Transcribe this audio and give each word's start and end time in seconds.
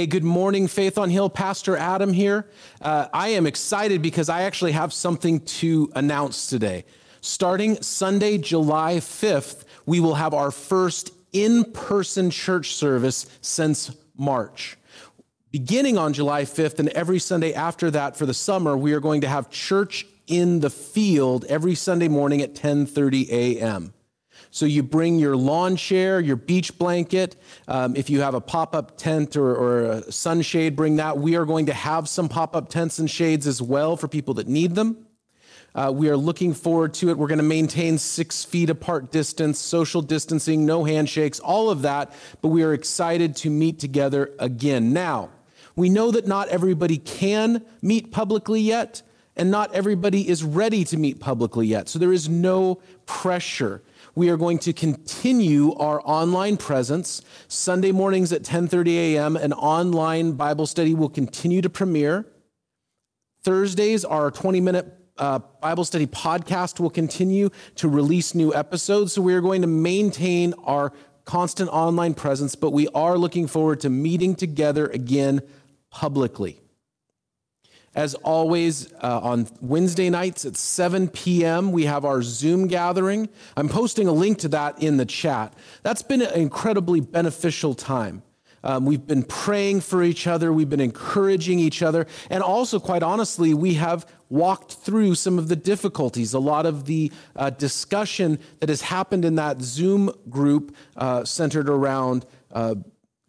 Hey, 0.00 0.06
good 0.06 0.24
morning, 0.24 0.66
Faith 0.66 0.96
on 0.96 1.10
Hill. 1.10 1.28
Pastor 1.28 1.76
Adam 1.76 2.14
here. 2.14 2.48
Uh, 2.80 3.08
I 3.12 3.28
am 3.28 3.46
excited 3.46 4.00
because 4.00 4.30
I 4.30 4.44
actually 4.44 4.72
have 4.72 4.94
something 4.94 5.40
to 5.40 5.92
announce 5.94 6.46
today. 6.46 6.86
Starting 7.20 7.82
Sunday, 7.82 8.38
July 8.38 8.94
5th, 8.94 9.64
we 9.84 10.00
will 10.00 10.14
have 10.14 10.32
our 10.32 10.50
first 10.50 11.12
in 11.34 11.64
person 11.72 12.30
church 12.30 12.74
service 12.74 13.26
since 13.42 13.94
March. 14.16 14.78
Beginning 15.50 15.98
on 15.98 16.14
July 16.14 16.44
5th 16.44 16.78
and 16.78 16.88
every 16.88 17.18
Sunday 17.18 17.52
after 17.52 17.90
that 17.90 18.16
for 18.16 18.24
the 18.24 18.32
summer, 18.32 18.78
we 18.78 18.94
are 18.94 19.00
going 19.00 19.20
to 19.20 19.28
have 19.28 19.50
church 19.50 20.06
in 20.26 20.60
the 20.60 20.70
field 20.70 21.44
every 21.44 21.74
Sunday 21.74 22.08
morning 22.08 22.40
at 22.40 22.54
10:30 22.54 23.28
a.m. 23.28 23.92
So 24.50 24.66
you 24.66 24.82
bring 24.82 25.18
your 25.18 25.36
lawn 25.36 25.76
chair, 25.76 26.18
your 26.18 26.36
beach 26.36 26.76
blanket. 26.76 27.36
Um, 27.68 27.94
if 27.94 28.10
you 28.10 28.20
have 28.20 28.34
a 28.34 28.40
pop 28.40 28.74
up 28.74 28.96
tent 28.96 29.36
or, 29.36 29.54
or, 29.54 29.82
a 29.82 30.12
sunshade, 30.12 30.74
bring 30.74 30.96
that. 30.96 31.18
We 31.18 31.36
are 31.36 31.44
going 31.44 31.66
to 31.66 31.72
have 31.72 32.08
some 32.08 32.28
pop 32.28 32.56
up 32.56 32.68
tents 32.68 32.98
and 32.98 33.08
shades 33.08 33.46
as 33.46 33.62
well 33.62 33.96
for 33.96 34.08
people 34.08 34.34
that 34.34 34.48
need 34.48 34.74
them. 34.74 35.06
Uh, 35.72 35.92
we 35.94 36.08
are 36.08 36.16
looking 36.16 36.52
forward 36.52 36.92
to 36.94 37.10
it. 37.10 37.16
We're 37.16 37.28
going 37.28 37.38
to 37.38 37.44
maintain 37.44 37.96
six 37.96 38.44
feet 38.44 38.70
apart 38.70 39.12
distance, 39.12 39.60
social 39.60 40.02
distancing, 40.02 40.66
no 40.66 40.82
handshakes, 40.82 41.38
all 41.38 41.70
of 41.70 41.82
that. 41.82 42.12
But 42.42 42.48
we 42.48 42.64
are 42.64 42.72
excited 42.72 43.36
to 43.36 43.50
meet 43.50 43.78
together 43.78 44.32
again. 44.40 44.92
Now, 44.92 45.30
we 45.76 45.88
know 45.88 46.10
that 46.10 46.26
not 46.26 46.48
everybody 46.48 46.98
can 46.98 47.64
meet 47.80 48.10
publicly 48.10 48.60
yet, 48.60 49.02
and 49.36 49.50
not 49.52 49.72
everybody 49.72 50.28
is 50.28 50.42
ready 50.42 50.82
to 50.84 50.96
meet 50.96 51.20
publicly 51.20 51.68
yet. 51.68 51.88
So 51.88 52.00
there 52.00 52.12
is 52.12 52.28
no 52.28 52.80
pressure 53.06 53.80
we 54.14 54.28
are 54.28 54.36
going 54.36 54.58
to 54.60 54.72
continue 54.72 55.74
our 55.74 56.00
online 56.04 56.56
presence. 56.56 57.22
Sunday 57.48 57.92
mornings 57.92 58.32
at 58.32 58.42
10:30 58.42 59.14
a.m. 59.14 59.36
An 59.36 59.52
online 59.52 60.32
Bible 60.32 60.66
study 60.66 60.94
will 60.94 61.08
continue 61.08 61.62
to 61.62 61.70
premiere. 61.70 62.26
Thursdays, 63.42 64.04
our 64.04 64.30
20-minute 64.30 65.00
uh, 65.16 65.38
Bible 65.60 65.84
study 65.84 66.06
podcast 66.06 66.80
will 66.80 66.90
continue 66.90 67.50
to 67.76 67.88
release 67.88 68.34
new 68.34 68.54
episodes. 68.54 69.12
So 69.12 69.22
we 69.22 69.34
are 69.34 69.40
going 69.40 69.62
to 69.62 69.68
maintain 69.68 70.54
our 70.64 70.92
constant 71.24 71.70
online 71.70 72.14
presence, 72.14 72.54
but 72.54 72.70
we 72.70 72.88
are 72.88 73.16
looking 73.16 73.46
forward 73.46 73.80
to 73.80 73.90
meeting 73.90 74.34
together 74.34 74.88
again 74.88 75.40
publicly. 75.90 76.60
As 77.94 78.14
always, 78.14 78.92
uh, 79.02 79.20
on 79.20 79.48
Wednesday 79.60 80.10
nights 80.10 80.44
at 80.44 80.56
7 80.56 81.08
p.m., 81.08 81.72
we 81.72 81.86
have 81.86 82.04
our 82.04 82.22
Zoom 82.22 82.68
gathering. 82.68 83.28
I'm 83.56 83.68
posting 83.68 84.06
a 84.06 84.12
link 84.12 84.38
to 84.38 84.48
that 84.48 84.80
in 84.80 84.96
the 84.96 85.04
chat. 85.04 85.54
That's 85.82 86.02
been 86.02 86.22
an 86.22 86.32
incredibly 86.34 87.00
beneficial 87.00 87.74
time. 87.74 88.22
Um, 88.62 88.84
we've 88.84 89.06
been 89.06 89.22
praying 89.22 89.80
for 89.80 90.02
each 90.02 90.26
other, 90.26 90.52
we've 90.52 90.68
been 90.68 90.80
encouraging 90.80 91.58
each 91.58 91.82
other, 91.82 92.06
and 92.28 92.42
also, 92.42 92.78
quite 92.78 93.02
honestly, 93.02 93.54
we 93.54 93.74
have 93.74 94.06
walked 94.28 94.74
through 94.74 95.14
some 95.14 95.38
of 95.38 95.48
the 95.48 95.56
difficulties. 95.56 96.34
A 96.34 96.38
lot 96.38 96.66
of 96.66 96.84
the 96.84 97.10
uh, 97.36 97.50
discussion 97.50 98.38
that 98.60 98.68
has 98.68 98.82
happened 98.82 99.24
in 99.24 99.36
that 99.36 99.62
Zoom 99.62 100.12
group 100.28 100.76
uh, 100.96 101.24
centered 101.24 101.68
around 101.68 102.26
uh, 102.52 102.74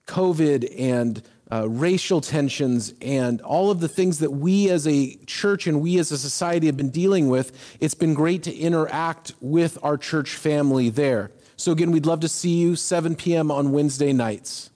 COVID 0.07 0.73
and 0.77 1.23
uh, 1.52 1.67
racial 1.67 2.21
tensions 2.21 2.94
and 3.02 3.41
all 3.41 3.69
of 3.69 3.80
the 3.80 3.88
things 3.88 4.19
that 4.19 4.31
we 4.31 4.69
as 4.69 4.88
a 4.88 5.16
church 5.25 5.67
and 5.67 5.81
we 5.81 5.99
as 5.99 6.11
a 6.11 6.17
society 6.17 6.67
have 6.67 6.77
been 6.77 6.89
dealing 6.89 7.27
with, 7.27 7.77
it's 7.80 7.94
been 7.94 8.13
great 8.13 8.44
to 8.44 8.55
interact 8.55 9.33
with 9.41 9.77
our 9.83 9.97
church 9.97 10.35
family 10.35 10.89
there. 10.89 11.31
So, 11.57 11.72
again, 11.72 11.91
we'd 11.91 12.05
love 12.05 12.22
to 12.22 12.29
see 12.29 12.57
you 12.57 12.75
7 12.75 13.16
p.m. 13.16 13.52
on 13.52 13.72
Wednesday 13.72 14.13
nights. 14.13 14.72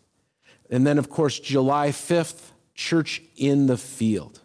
And 0.70 0.86
then, 0.86 0.98
of 0.98 1.10
course, 1.10 1.40
July 1.40 1.90
5th, 1.90 2.52
Church 2.76 3.22
in 3.38 3.68
the 3.68 3.78
Field. 3.78 4.42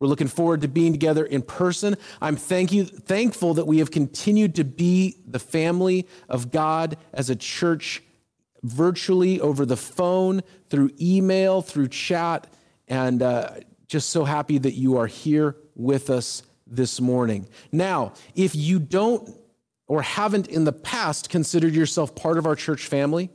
We're 0.00 0.08
looking 0.08 0.28
forward 0.28 0.60
to 0.60 0.68
being 0.68 0.92
together 0.92 1.24
in 1.24 1.42
person. 1.42 1.96
I'm 2.20 2.36
thank 2.36 2.72
you, 2.72 2.84
thankful 2.84 3.54
that 3.54 3.66
we 3.66 3.78
have 3.78 3.90
continued 3.90 4.54
to 4.56 4.64
be 4.64 5.16
the 5.26 5.38
family 5.38 6.06
of 6.28 6.50
God 6.50 6.98
as 7.12 7.30
a 7.30 7.36
church 7.36 8.02
virtually 8.64 9.40
over 9.40 9.64
the 9.64 9.76
phone, 9.76 10.42
through 10.70 10.90
email, 11.00 11.62
through 11.62 11.88
chat, 11.88 12.48
and 12.88 13.22
uh, 13.22 13.50
just 13.86 14.10
so 14.10 14.24
happy 14.24 14.58
that 14.58 14.72
you 14.72 14.96
are 14.96 15.06
here 15.06 15.56
with 15.76 16.10
us 16.10 16.42
this 16.66 17.00
morning. 17.00 17.46
Now, 17.70 18.14
if 18.34 18.56
you 18.56 18.78
don't 18.78 19.30
or 19.86 20.02
haven't 20.02 20.48
in 20.48 20.64
the 20.64 20.72
past 20.72 21.28
considered 21.28 21.74
yourself 21.74 22.14
part 22.14 22.38
of 22.38 22.46
our 22.46 22.56
church 22.56 22.86
family, 22.86 23.30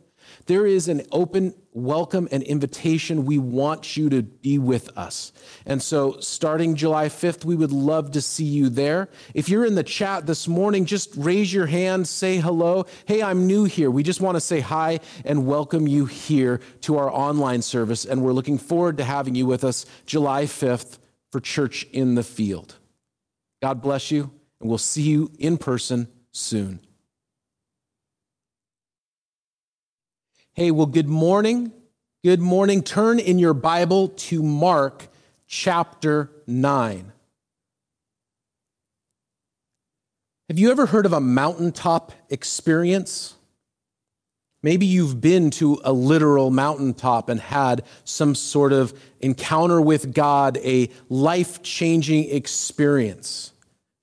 there 0.47 0.65
is 0.65 0.87
an 0.87 1.03
open 1.11 1.53
welcome 1.71 2.27
and 2.31 2.43
invitation. 2.43 3.25
We 3.25 3.37
want 3.37 3.95
you 3.95 4.09
to 4.09 4.23
be 4.23 4.57
with 4.57 4.95
us. 4.97 5.31
And 5.65 5.81
so, 5.81 6.19
starting 6.19 6.75
July 6.75 7.09
5th, 7.09 7.45
we 7.45 7.55
would 7.55 7.71
love 7.71 8.11
to 8.11 8.21
see 8.21 8.45
you 8.45 8.69
there. 8.69 9.09
If 9.33 9.49
you're 9.49 9.65
in 9.65 9.75
the 9.75 9.83
chat 9.83 10.25
this 10.25 10.47
morning, 10.47 10.85
just 10.85 11.13
raise 11.15 11.53
your 11.53 11.67
hand, 11.67 12.07
say 12.07 12.37
hello. 12.37 12.85
Hey, 13.05 13.21
I'm 13.21 13.47
new 13.47 13.65
here. 13.65 13.91
We 13.91 14.03
just 14.03 14.21
want 14.21 14.35
to 14.35 14.41
say 14.41 14.59
hi 14.59 14.99
and 15.25 15.45
welcome 15.45 15.87
you 15.87 16.05
here 16.05 16.59
to 16.81 16.97
our 16.97 17.11
online 17.11 17.61
service. 17.61 18.05
And 18.05 18.23
we're 18.23 18.33
looking 18.33 18.57
forward 18.57 18.97
to 18.97 19.03
having 19.03 19.35
you 19.35 19.45
with 19.45 19.63
us 19.63 19.85
July 20.05 20.45
5th 20.45 20.97
for 21.31 21.39
Church 21.39 21.85
in 21.91 22.15
the 22.15 22.23
Field. 22.23 22.75
God 23.61 23.81
bless 23.81 24.09
you, 24.09 24.31
and 24.59 24.69
we'll 24.69 24.77
see 24.77 25.03
you 25.03 25.31
in 25.37 25.57
person 25.57 26.07
soon. 26.31 26.79
Hey, 30.59 30.71
well, 30.71 30.87
good 30.87 31.07
morning. 31.07 31.71
Good 32.21 32.41
morning. 32.41 32.83
Turn 32.83 33.17
in 33.17 33.39
your 33.39 33.53
Bible 33.53 34.09
to 34.09 34.43
Mark 34.43 35.07
chapter 35.47 36.29
9. 36.47 37.13
Have 40.49 40.59
you 40.59 40.69
ever 40.69 40.87
heard 40.87 41.05
of 41.05 41.13
a 41.13 41.21
mountaintop 41.21 42.11
experience? 42.29 43.35
Maybe 44.61 44.85
you've 44.85 45.21
been 45.21 45.49
to 45.51 45.79
a 45.85 45.93
literal 45.93 46.51
mountaintop 46.51 47.29
and 47.29 47.39
had 47.39 47.85
some 48.03 48.35
sort 48.35 48.73
of 48.73 48.93
encounter 49.21 49.79
with 49.79 50.13
God, 50.13 50.57
a 50.57 50.89
life 51.07 51.63
changing 51.63 52.31
experience. 52.31 53.53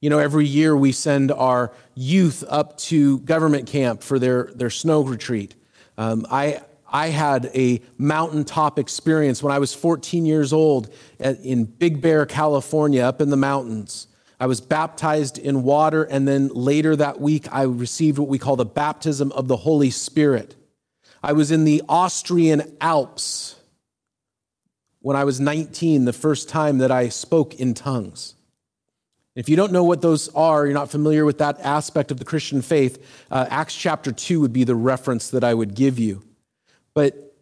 You 0.00 0.08
know, 0.08 0.20
every 0.20 0.46
year 0.46 0.74
we 0.74 0.92
send 0.92 1.32
our 1.32 1.74
youth 1.94 2.42
up 2.48 2.78
to 2.78 3.18
government 3.18 3.66
camp 3.66 4.02
for 4.02 4.18
their, 4.18 4.44
their 4.54 4.70
snow 4.70 5.02
retreat. 5.02 5.54
Um, 5.98 6.26
I, 6.30 6.60
I 6.86 7.08
had 7.08 7.50
a 7.54 7.82
mountaintop 7.98 8.78
experience 8.78 9.42
when 9.42 9.52
I 9.52 9.58
was 9.58 9.74
14 9.74 10.24
years 10.24 10.52
old 10.52 10.92
at, 11.18 11.40
in 11.40 11.64
Big 11.64 12.00
Bear, 12.00 12.26
California, 12.26 13.02
up 13.02 13.20
in 13.20 13.30
the 13.30 13.36
mountains. 13.36 14.06
I 14.38 14.46
was 14.46 14.60
baptized 14.60 15.38
in 15.38 15.62
water, 15.62 16.04
and 16.04 16.28
then 16.28 16.48
later 16.48 16.94
that 16.96 17.20
week, 17.20 17.46
I 17.50 17.62
received 17.62 18.18
what 18.18 18.28
we 18.28 18.38
call 18.38 18.56
the 18.56 18.66
baptism 18.66 19.32
of 19.32 19.48
the 19.48 19.56
Holy 19.56 19.90
Spirit. 19.90 20.54
I 21.22 21.32
was 21.32 21.50
in 21.50 21.64
the 21.64 21.82
Austrian 21.88 22.76
Alps 22.80 23.56
when 25.00 25.16
I 25.16 25.24
was 25.24 25.40
19, 25.40 26.04
the 26.04 26.12
first 26.12 26.48
time 26.48 26.78
that 26.78 26.90
I 26.90 27.08
spoke 27.08 27.54
in 27.54 27.74
tongues. 27.74 28.35
If 29.36 29.50
you 29.50 29.54
don't 29.54 29.70
know 29.70 29.84
what 29.84 30.00
those 30.00 30.30
are, 30.30 30.64
you're 30.64 30.74
not 30.74 30.90
familiar 30.90 31.26
with 31.26 31.38
that 31.38 31.60
aspect 31.60 32.10
of 32.10 32.18
the 32.18 32.24
Christian 32.24 32.62
faith, 32.62 33.04
uh, 33.30 33.46
Acts 33.50 33.76
chapter 33.76 34.10
2 34.10 34.40
would 34.40 34.52
be 34.52 34.64
the 34.64 34.74
reference 34.74 35.28
that 35.30 35.44
I 35.44 35.52
would 35.52 35.74
give 35.74 35.98
you. 35.98 36.22
But 36.94 37.34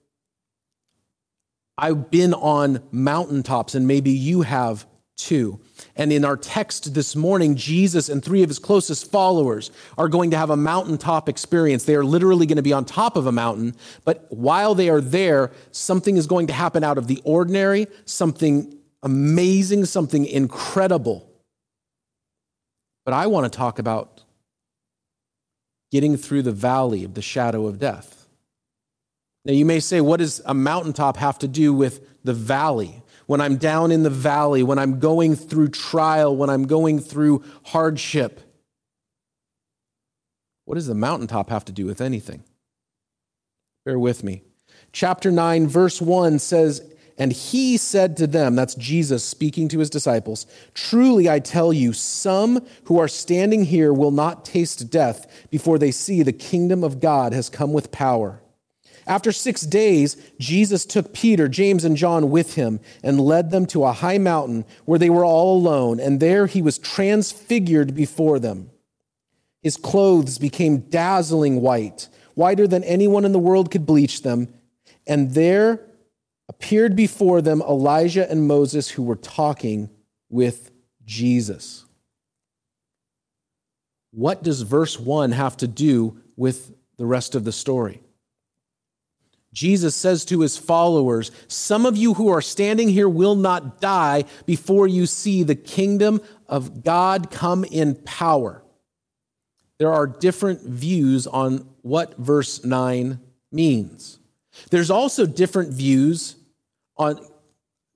I've 1.79 2.11
been 2.11 2.35
on 2.35 2.83
mountaintops, 2.91 3.77
and 3.77 3.87
maybe 3.87 4.11
you 4.11 4.43
have 4.43 4.87
too. 5.17 5.61
And 5.95 6.13
in 6.13 6.25
our 6.25 6.37
text 6.37 6.95
this 6.95 7.15
morning, 7.15 7.55
Jesus 7.55 8.09
and 8.09 8.25
three 8.25 8.43
of 8.43 8.51
his 8.51 8.59
closest 8.59 9.13
followers 9.13 9.71
are 9.97 10.09
going 10.09 10.33
to 10.33 10.37
have 10.37 10.51
a 10.51 10.57
mountaintop 10.57 11.29
experience. 11.29 11.85
They 11.85 11.95
are 11.95 12.05
literally 12.05 12.47
going 12.47 12.57
to 12.57 12.63
be 12.63 12.73
on 12.73 12.85
top 12.85 13.17
of 13.17 13.27
a 13.27 13.33
mountain, 13.33 13.77
but 14.05 14.27
while 14.31 14.75
they 14.75 14.89
are 14.89 15.01
there, 15.01 15.53
something 15.71 16.17
is 16.17 16.27
going 16.27 16.49
to 16.49 16.53
happen 16.53 16.83
out 16.83 16.99
of 16.99 17.07
the 17.07 17.23
ordinary, 17.25 17.87
something 18.05 18.77
amazing, 19.05 19.85
something 19.85 20.27
incredible. 20.27 21.31
But 23.05 23.15
I 23.15 23.27
want 23.27 23.51
to 23.51 23.57
talk 23.57 23.79
about 23.79 24.23
getting 25.91 26.17
through 26.17 26.43
the 26.43 26.53
valley 26.53 27.05
of 27.05 27.15
the 27.15 27.23
shadow 27.23 27.67
of 27.67 27.79
death. 27.79 28.27
Now, 29.45 29.53
you 29.53 29.65
may 29.65 29.81
say, 29.81 30.01
what 30.01 30.21
does 30.21 30.41
a 30.47 30.55
mountaintop 30.55 31.19
have 31.19 31.39
to 31.41 31.49
do 31.49 31.75
with 31.75 32.01
the 32.25 32.33
valley? 32.33 33.03
When 33.27 33.41
I'm 33.41 33.57
down 33.57 33.91
in 33.93 34.03
the 34.03 34.11
valley, 34.11 34.63
when 34.63 34.79
I'm 34.79 34.99
going 34.99 35.37
through 35.37 35.69
trial, 35.69 36.35
when 36.35 36.51
I'm 36.51 36.67
going 36.67 36.99
through 36.99 37.45
hardship, 37.65 38.41
what 40.65 40.77
does 40.77 40.87
the 40.87 40.95
mountaintop 40.95 41.51
have 41.51 41.65
to 41.67 41.73
do 41.73 41.85
with 41.87 42.01
anything? 42.01 42.43
Bear 43.85 43.99
with 43.99 44.25
me. 44.25 44.43
Chapter 44.93 45.31
9, 45.31 45.69
verse 45.69 46.01
1 46.01 46.39
says, 46.39 46.94
and 47.17 47.33
he 47.33 47.77
said 47.77 48.17
to 48.17 48.27
them, 48.27 48.57
that's 48.57 48.75
Jesus 48.75 49.25
speaking 49.25 49.69
to 49.69 49.79
his 49.79 49.91
disciples, 49.91 50.47
Truly 50.75 51.29
I 51.31 51.39
tell 51.39 51.73
you, 51.73 51.93
some 51.93 52.67
who 52.85 52.99
are 52.99 53.09
standing 53.09 53.65
here 53.65 53.93
will 53.93 54.11
not 54.11 54.45
taste 54.45 54.91
death 54.91 55.47
before 55.51 55.79
they 55.79 55.93
see 55.93 56.23
the 56.23 56.33
kingdom 56.33 56.83
of 56.83 57.01
God 57.01 57.33
has 57.33 57.49
come 57.49 57.73
with 57.73 57.93
power. 57.93 58.41
After 59.07 59.33
six 59.33 59.61
days, 59.63 60.17
Jesus 60.41 60.85
took 60.87 61.13
Peter, 61.13 61.47
James, 61.47 61.85
and 61.85 61.97
John 61.97 62.31
with 62.31 62.55
him 62.55 62.81
and 63.03 63.21
led 63.21 63.51
them 63.51 63.67
to 63.67 63.85
a 63.85 63.93
high 63.93 64.19
mountain 64.19 64.65
where 64.87 64.99
they 64.99 65.11
were 65.11 65.25
all 65.25 65.59
alone, 65.59 66.01
and 66.01 66.21
there 66.21 66.47
he 66.47 66.63
was 66.63 66.79
transfigured 66.79 67.95
before 67.95 68.39
them. 68.39 68.71
His 69.63 69.77
clothes 69.77 70.39
became 70.39 70.89
dazzling 70.89 71.61
white, 71.61 72.09
whiter 72.35 72.67
than 72.67 72.83
anyone 72.85 73.25
in 73.25 73.33
the 73.33 73.39
world 73.39 73.71
could 73.71 73.87
bleach 73.87 74.23
them, 74.23 74.53
and 75.07 75.33
there 75.33 75.81
appeared 76.49 76.95
before 76.95 77.41
them 77.41 77.63
Elijah 77.63 78.31
and 78.31 78.47
Moses 78.47 78.91
who 78.91 79.03
were 79.03 79.17
talking 79.17 79.91
with 80.29 80.71
Jesus. 81.05 81.85
What 84.11 84.43
does 84.43 84.63
verse 84.63 84.99
1 84.99 85.33
have 85.33 85.57
to 85.59 85.67
do 85.67 86.21
with 86.37 86.73
the 86.99 87.07
rest 87.07 87.35
of 87.35 87.45
the 87.45 87.53
story? 87.53 88.01
Jesus 89.53 89.95
says 89.95 90.25
to 90.27 90.41
his 90.41 90.59
followers, 90.59 91.31
Some 91.47 91.87
of 91.87 91.97
you 91.97 92.15
who 92.15 92.29
are 92.29 92.43
standing 92.43 92.89
here 92.89 93.09
will 93.09 93.37
not 93.37 93.81
die 93.81 94.25
before 94.47 94.89
you 94.89 95.07
see 95.07 95.43
the 95.43 95.55
kingdom 95.55 96.21
of 96.49 96.83
God 96.83 97.31
come 97.31 97.65
in 97.65 97.95
power. 97.95 98.65
There 99.79 99.93
are 99.93 100.07
different 100.07 100.63
views 100.63 101.27
on 101.27 101.69
what 101.83 102.17
verse 102.19 102.65
9 102.65 103.21
means. 103.53 104.19
There's 104.71 104.91
also 104.91 105.27
different 105.27 105.73
views 105.73 106.37
on, 106.97 107.19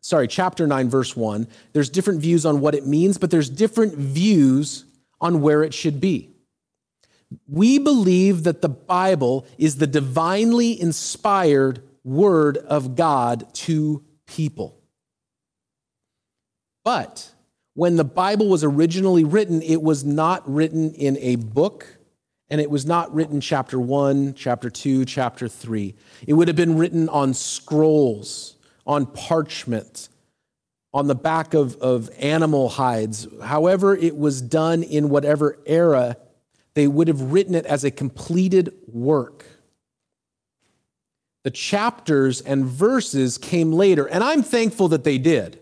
sorry, 0.01 0.29
chapter 0.29 0.67
9, 0.67 0.89
verse 0.89 1.17
1. 1.17 1.47
There's 1.73 1.91
different 1.91 2.21
views 2.21 2.45
on 2.45 2.61
what 2.61 2.75
it 2.75 2.87
means, 2.87 3.19
but 3.19 3.31
there's 3.31 3.51
different 3.51 3.95
views 3.95 4.85
on 5.21 5.41
where 5.41 5.63
it 5.63 5.75
should 5.75 6.01
be. 6.01 6.31
We 7.47 7.79
believe 7.79 8.45
that 8.45 8.63
the 8.63 8.69
Bible 8.69 9.47
is 9.59 9.77
the 9.77 9.87
divinely 9.87 10.81
inspired 10.81 11.83
word 12.05 12.57
of 12.57 12.97
God 12.97 13.53
to 13.55 14.03
people. 14.27 14.81
But 16.85 17.31
when 17.75 17.97
the 17.97 18.05
Bible 18.05 18.49
was 18.49 18.65
originally 18.65 19.25
written, 19.25 19.61
it 19.61 19.83
was 19.83 20.05
not 20.05 20.49
written 20.51 20.95
in 20.95 21.19
a 21.19 21.37
book, 21.37 21.98
and 22.50 22.61
it 22.61 22.71
was 22.71 22.87
not 22.87 23.15
written 23.15 23.41
chapter 23.41 23.79
1, 23.79 24.35
chapter 24.35 24.71
2, 24.71 25.05
chapter 25.05 25.49
3. 25.49 25.95
It 26.27 26.33
would 26.33 26.49
have 26.49 26.56
been 26.56 26.79
written 26.79 27.09
on 27.09 27.35
scrolls, 27.35 28.56
on 28.87 29.06
parchment, 29.06 30.09
on 30.95 31.06
the 31.06 31.15
back 31.15 31.53
of, 31.53 31.77
of 31.77 32.09
animal 32.19 32.71
hides. 32.71 33.27
However, 33.43 33.95
it 33.95 34.17
was 34.17 34.41
done 34.41 34.83
in 34.83 35.11
whatever 35.11 35.59
era 35.67 36.17
they 36.75 36.87
would 36.87 37.09
have 37.09 37.33
written 37.33 37.55
it 37.55 37.67
as 37.67 37.85
a 37.85 37.91
completed 37.91 38.73
work. 38.87 39.45
The 41.45 41.50
chapters 41.50 42.41
and 42.41 42.65
verses 42.65 43.37
came 43.37 43.73
later, 43.73 44.06
and 44.06 44.23
I'm 44.23 44.43
thankful 44.43 44.89
that 44.89 45.05
they 45.05 45.19
did 45.19 45.59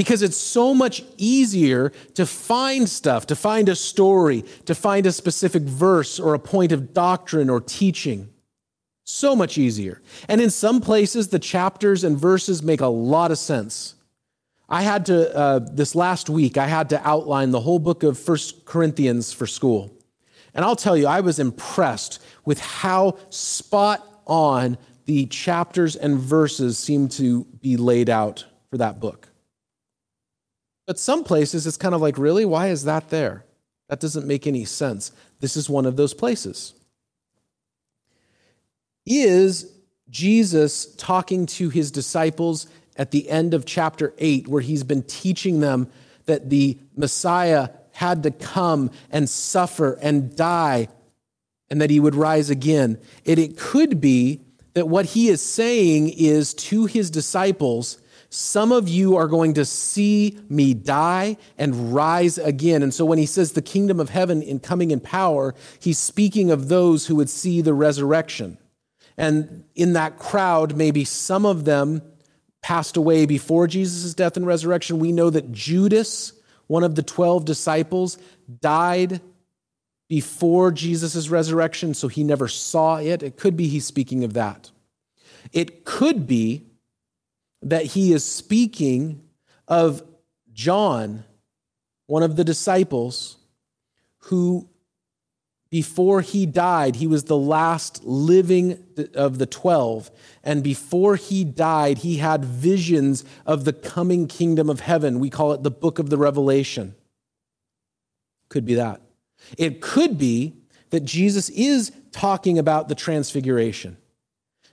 because 0.00 0.22
it's 0.22 0.38
so 0.38 0.72
much 0.72 1.04
easier 1.18 1.90
to 2.14 2.24
find 2.24 2.88
stuff, 2.88 3.26
to 3.26 3.36
find 3.36 3.68
a 3.68 3.76
story, 3.76 4.42
to 4.64 4.74
find 4.74 5.04
a 5.04 5.12
specific 5.12 5.62
verse 5.64 6.18
or 6.18 6.32
a 6.32 6.38
point 6.38 6.72
of 6.72 6.94
doctrine 6.94 7.50
or 7.50 7.60
teaching. 7.60 8.26
So 9.04 9.36
much 9.36 9.58
easier. 9.58 10.00
And 10.26 10.40
in 10.40 10.48
some 10.48 10.80
places, 10.80 11.28
the 11.28 11.38
chapters 11.38 12.02
and 12.02 12.16
verses 12.16 12.62
make 12.62 12.80
a 12.80 12.86
lot 12.86 13.30
of 13.30 13.36
sense. 13.36 13.94
I 14.70 14.80
had 14.80 15.04
to, 15.04 15.36
uh, 15.36 15.58
this 15.70 15.94
last 15.94 16.30
week, 16.30 16.56
I 16.56 16.66
had 16.66 16.88
to 16.88 17.06
outline 17.06 17.50
the 17.50 17.60
whole 17.60 17.78
book 17.78 18.02
of 18.02 18.18
First 18.18 18.64
Corinthians 18.64 19.34
for 19.34 19.46
school. 19.46 19.92
And 20.54 20.64
I'll 20.64 20.76
tell 20.76 20.96
you, 20.96 21.08
I 21.08 21.20
was 21.20 21.38
impressed 21.38 22.22
with 22.46 22.58
how 22.58 23.18
spot 23.28 24.22
on 24.26 24.78
the 25.04 25.26
chapters 25.26 25.94
and 25.94 26.18
verses 26.18 26.78
seem 26.78 27.10
to 27.10 27.44
be 27.60 27.76
laid 27.76 28.08
out 28.08 28.46
for 28.70 28.78
that 28.78 28.98
book. 28.98 29.29
But 30.90 30.98
some 30.98 31.22
places 31.22 31.68
it's 31.68 31.76
kind 31.76 31.94
of 31.94 32.00
like, 32.00 32.18
really? 32.18 32.44
Why 32.44 32.66
is 32.66 32.82
that 32.82 33.10
there? 33.10 33.44
That 33.86 34.00
doesn't 34.00 34.26
make 34.26 34.48
any 34.48 34.64
sense. 34.64 35.12
This 35.38 35.56
is 35.56 35.70
one 35.70 35.86
of 35.86 35.94
those 35.94 36.14
places. 36.14 36.74
Is 39.06 39.70
Jesus 40.08 40.92
talking 40.96 41.46
to 41.46 41.68
his 41.68 41.92
disciples 41.92 42.66
at 42.96 43.12
the 43.12 43.30
end 43.30 43.54
of 43.54 43.66
chapter 43.66 44.12
8, 44.18 44.48
where 44.48 44.60
he's 44.60 44.82
been 44.82 45.04
teaching 45.04 45.60
them 45.60 45.88
that 46.26 46.50
the 46.50 46.76
Messiah 46.96 47.68
had 47.92 48.24
to 48.24 48.32
come 48.32 48.90
and 49.12 49.30
suffer 49.30 49.92
and 50.02 50.34
die 50.34 50.88
and 51.70 51.80
that 51.80 51.90
he 51.90 52.00
would 52.00 52.16
rise 52.16 52.50
again. 52.50 52.98
And 53.24 53.38
it 53.38 53.56
could 53.56 54.00
be 54.00 54.40
that 54.74 54.88
what 54.88 55.06
he 55.06 55.28
is 55.28 55.40
saying 55.40 56.08
is 56.08 56.52
to 56.54 56.86
his 56.86 57.12
disciples, 57.12 58.00
some 58.30 58.72
of 58.72 58.88
you 58.88 59.16
are 59.16 59.28
going 59.28 59.54
to 59.54 59.64
see 59.64 60.38
me 60.48 60.72
die 60.72 61.36
and 61.58 61.92
rise 61.92 62.38
again. 62.38 62.82
And 62.82 62.94
so 62.94 63.04
when 63.04 63.18
he 63.18 63.26
says 63.26 63.52
the 63.52 63.62
kingdom 63.62 64.00
of 64.00 64.08
heaven 64.08 64.40
in 64.40 64.60
coming 64.60 64.90
in 64.90 65.00
power, 65.00 65.54
he's 65.80 65.98
speaking 65.98 66.50
of 66.50 66.68
those 66.68 67.06
who 67.06 67.16
would 67.16 67.28
see 67.28 67.60
the 67.60 67.74
resurrection. 67.74 68.56
And 69.18 69.64
in 69.74 69.92
that 69.94 70.18
crowd, 70.18 70.76
maybe 70.76 71.04
some 71.04 71.44
of 71.44 71.64
them 71.64 72.02
passed 72.62 72.96
away 72.96 73.26
before 73.26 73.66
Jesus' 73.66 74.14
death 74.14 74.36
and 74.36 74.46
resurrection. 74.46 74.98
We 74.98 75.12
know 75.12 75.28
that 75.30 75.52
Judas 75.52 76.32
one 76.70 76.84
of 76.84 76.94
the 76.94 77.02
12 77.02 77.44
disciples, 77.44 78.16
died 78.60 79.20
before 80.08 80.70
Jesus' 80.70 81.28
resurrection, 81.28 81.94
so 81.94 82.06
he 82.06 82.22
never 82.22 82.46
saw 82.46 82.98
it. 82.98 83.24
It 83.24 83.36
could 83.36 83.56
be 83.56 83.66
he's 83.66 83.84
speaking 83.84 84.22
of 84.22 84.34
that. 84.34 84.70
It 85.52 85.84
could 85.84 86.28
be 86.28 86.69
that 87.62 87.84
he 87.86 88.12
is 88.12 88.24
speaking 88.24 89.22
of 89.68 90.02
John, 90.52 91.24
one 92.06 92.22
of 92.22 92.36
the 92.36 92.44
disciples, 92.44 93.36
who 94.24 94.68
before 95.70 96.20
he 96.20 96.46
died, 96.46 96.96
he 96.96 97.06
was 97.06 97.24
the 97.24 97.36
last 97.36 98.02
living 98.04 98.84
of 99.14 99.38
the 99.38 99.46
12. 99.46 100.10
And 100.42 100.64
before 100.64 101.14
he 101.14 101.44
died, 101.44 101.98
he 101.98 102.16
had 102.16 102.44
visions 102.44 103.24
of 103.46 103.64
the 103.64 103.72
coming 103.72 104.26
kingdom 104.26 104.68
of 104.68 104.80
heaven. 104.80 105.20
We 105.20 105.30
call 105.30 105.52
it 105.52 105.62
the 105.62 105.70
book 105.70 106.00
of 106.00 106.10
the 106.10 106.18
Revelation. 106.18 106.96
Could 108.48 108.66
be 108.66 108.74
that. 108.74 109.00
It 109.56 109.80
could 109.80 110.18
be 110.18 110.56
that 110.90 111.04
Jesus 111.04 111.48
is 111.50 111.92
talking 112.10 112.58
about 112.58 112.88
the 112.88 112.96
transfiguration. 112.96 113.96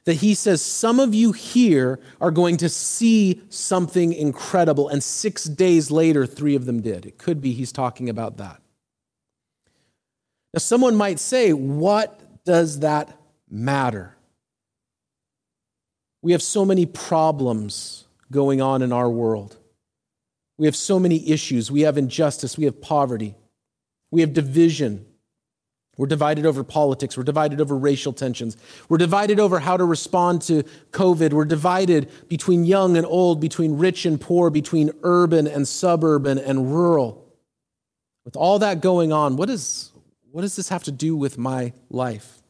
That 0.08 0.14
he 0.14 0.36
says, 0.36 0.62
Some 0.62 1.02
of 1.02 1.14
you 1.14 1.34
here 1.34 2.00
are 2.22 2.32
going 2.32 2.56
to 2.58 2.70
see 2.70 3.42
something 3.50 4.14
incredible. 4.14 4.88
And 4.88 5.04
six 5.04 5.44
days 5.44 5.92
later, 5.92 6.26
three 6.26 6.56
of 6.56 6.66
them 6.66 6.82
did. 6.82 7.06
It 7.06 7.18
could 7.18 7.42
be 7.42 7.52
he's 7.52 7.74
talking 7.74 8.08
about 8.08 8.38
that. 8.38 8.62
Now, 10.54 10.60
someone 10.60 10.96
might 10.96 11.20
say, 11.20 11.52
what 11.52 12.46
does 12.46 12.80
that 12.80 13.20
matter? 13.50 14.16
We 16.22 16.32
have 16.32 16.42
so 16.42 16.64
many 16.64 16.86
problems 16.86 18.06
going 18.32 18.62
on 18.62 18.82
in 18.82 18.94
our 18.94 19.10
world. 19.10 19.58
We 20.58 20.68
have 20.68 20.76
so 20.78 21.00
many 21.00 21.30
issues. 21.30 21.70
We 21.70 21.82
have 21.82 21.98
injustice. 21.98 22.58
We 22.58 22.64
have 22.64 22.82
poverty. 22.82 23.36
We 24.10 24.22
have 24.22 24.32
division. 24.32 25.06
We're 25.98 26.08
divided 26.08 26.46
over 26.46 26.64
politics. 26.64 27.18
We're 27.18 27.24
divided 27.24 27.60
over 27.60 27.76
racial 27.76 28.14
tensions. 28.14 28.56
We're 28.88 29.00
divided 29.00 29.40
over 29.40 29.60
how 29.60 29.78
to 29.78 29.84
respond 29.84 30.44
to 30.44 30.64
COVID. 30.92 31.34
We're 31.34 31.46
divided 31.46 32.12
between 32.30 32.66
young 32.66 32.96
and 32.98 33.06
old, 33.06 33.42
between 33.42 33.78
rich 33.78 34.06
and 34.06 34.22
poor, 34.22 34.52
between 34.52 34.92
urban 35.02 35.48
and 35.48 35.68
suburban 35.68 36.38
and 36.38 36.72
rural. 36.72 37.26
With 38.26 38.36
all 38.36 38.60
that 38.60 38.80
going 38.80 39.12
on, 39.12 39.38
what 39.38 39.50
is, 39.50 39.92
what 40.32 40.42
does 40.42 40.56
this 40.56 40.70
have 40.70 40.84
to 40.84 40.92
do 40.92 41.16
with 41.16 41.38
my 41.40 41.74
life? 41.90 42.44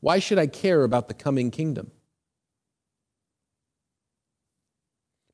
Why 0.00 0.18
should 0.18 0.38
I 0.38 0.46
care 0.46 0.84
about 0.84 1.08
the 1.08 1.14
coming 1.14 1.50
kingdom? 1.50 1.90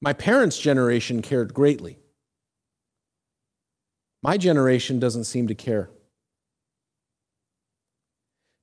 My 0.00 0.12
parents' 0.12 0.58
generation 0.58 1.20
cared 1.20 1.52
greatly. 1.52 1.98
My 4.22 4.36
generation 4.36 5.00
doesn't 5.00 5.24
seem 5.24 5.48
to 5.48 5.54
care. 5.54 5.90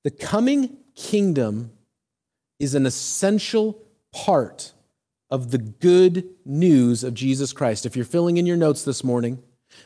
The 0.04 0.12
coming 0.12 0.78
kingdom 0.96 1.72
is 2.60 2.76
an 2.76 2.86
essential 2.86 3.84
part 4.12 4.74
of 5.30 5.52
the 5.52 5.58
good 5.58 6.28
news 6.46 7.04
of 7.04 7.14
Jesus 7.14 7.54
Christ. 7.54 7.86
If 7.86 7.96
you're 7.96 8.06
filling 8.06 8.38
in 8.38 8.46
your 8.46 8.58
notes 8.58 8.84
this 8.84 9.04
morning, 9.04 9.42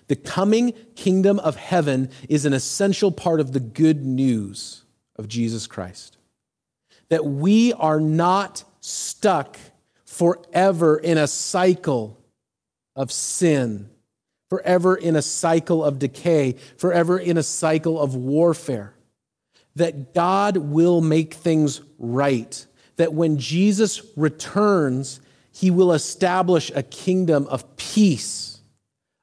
the 0.08 0.16
coming 0.16 0.74
kingdom 0.96 1.40
of 1.40 1.56
heaven 1.56 2.10
is 2.28 2.46
an 2.46 2.54
essential 2.54 3.12
part 3.12 3.40
of 3.40 3.54
the 3.54 3.60
good 3.60 4.04
news 4.04 4.84
of 5.16 5.28
Jesus 5.28 5.68
Christ. 5.68 6.18
That 7.10 7.26
we 7.26 7.74
are 7.74 8.00
not 8.00 8.64
stuck 8.80 9.60
forever 10.06 10.98
in 10.98 11.18
a 11.20 11.28
cycle 11.28 12.20
of 12.96 13.12
sin, 13.12 13.90
forever 14.50 14.96
in 14.96 15.16
a 15.16 15.22
cycle 15.22 15.84
of 15.84 16.00
decay, 16.00 16.56
forever 16.78 17.20
in 17.20 17.38
a 17.38 17.44
cycle 17.44 18.00
of 18.00 18.16
warfare. 18.16 18.95
That 19.76 20.14
God 20.14 20.58
will 20.58 21.02
make 21.02 21.34
things 21.34 21.82
right, 21.98 22.66
that 22.96 23.14
when 23.14 23.38
Jesus 23.38 24.02
returns, 24.16 25.20
he 25.52 25.72
will 25.72 25.92
establish 25.92 26.72
a 26.76 26.84
kingdom 26.84 27.48
of 27.48 27.76
peace, 27.78 28.60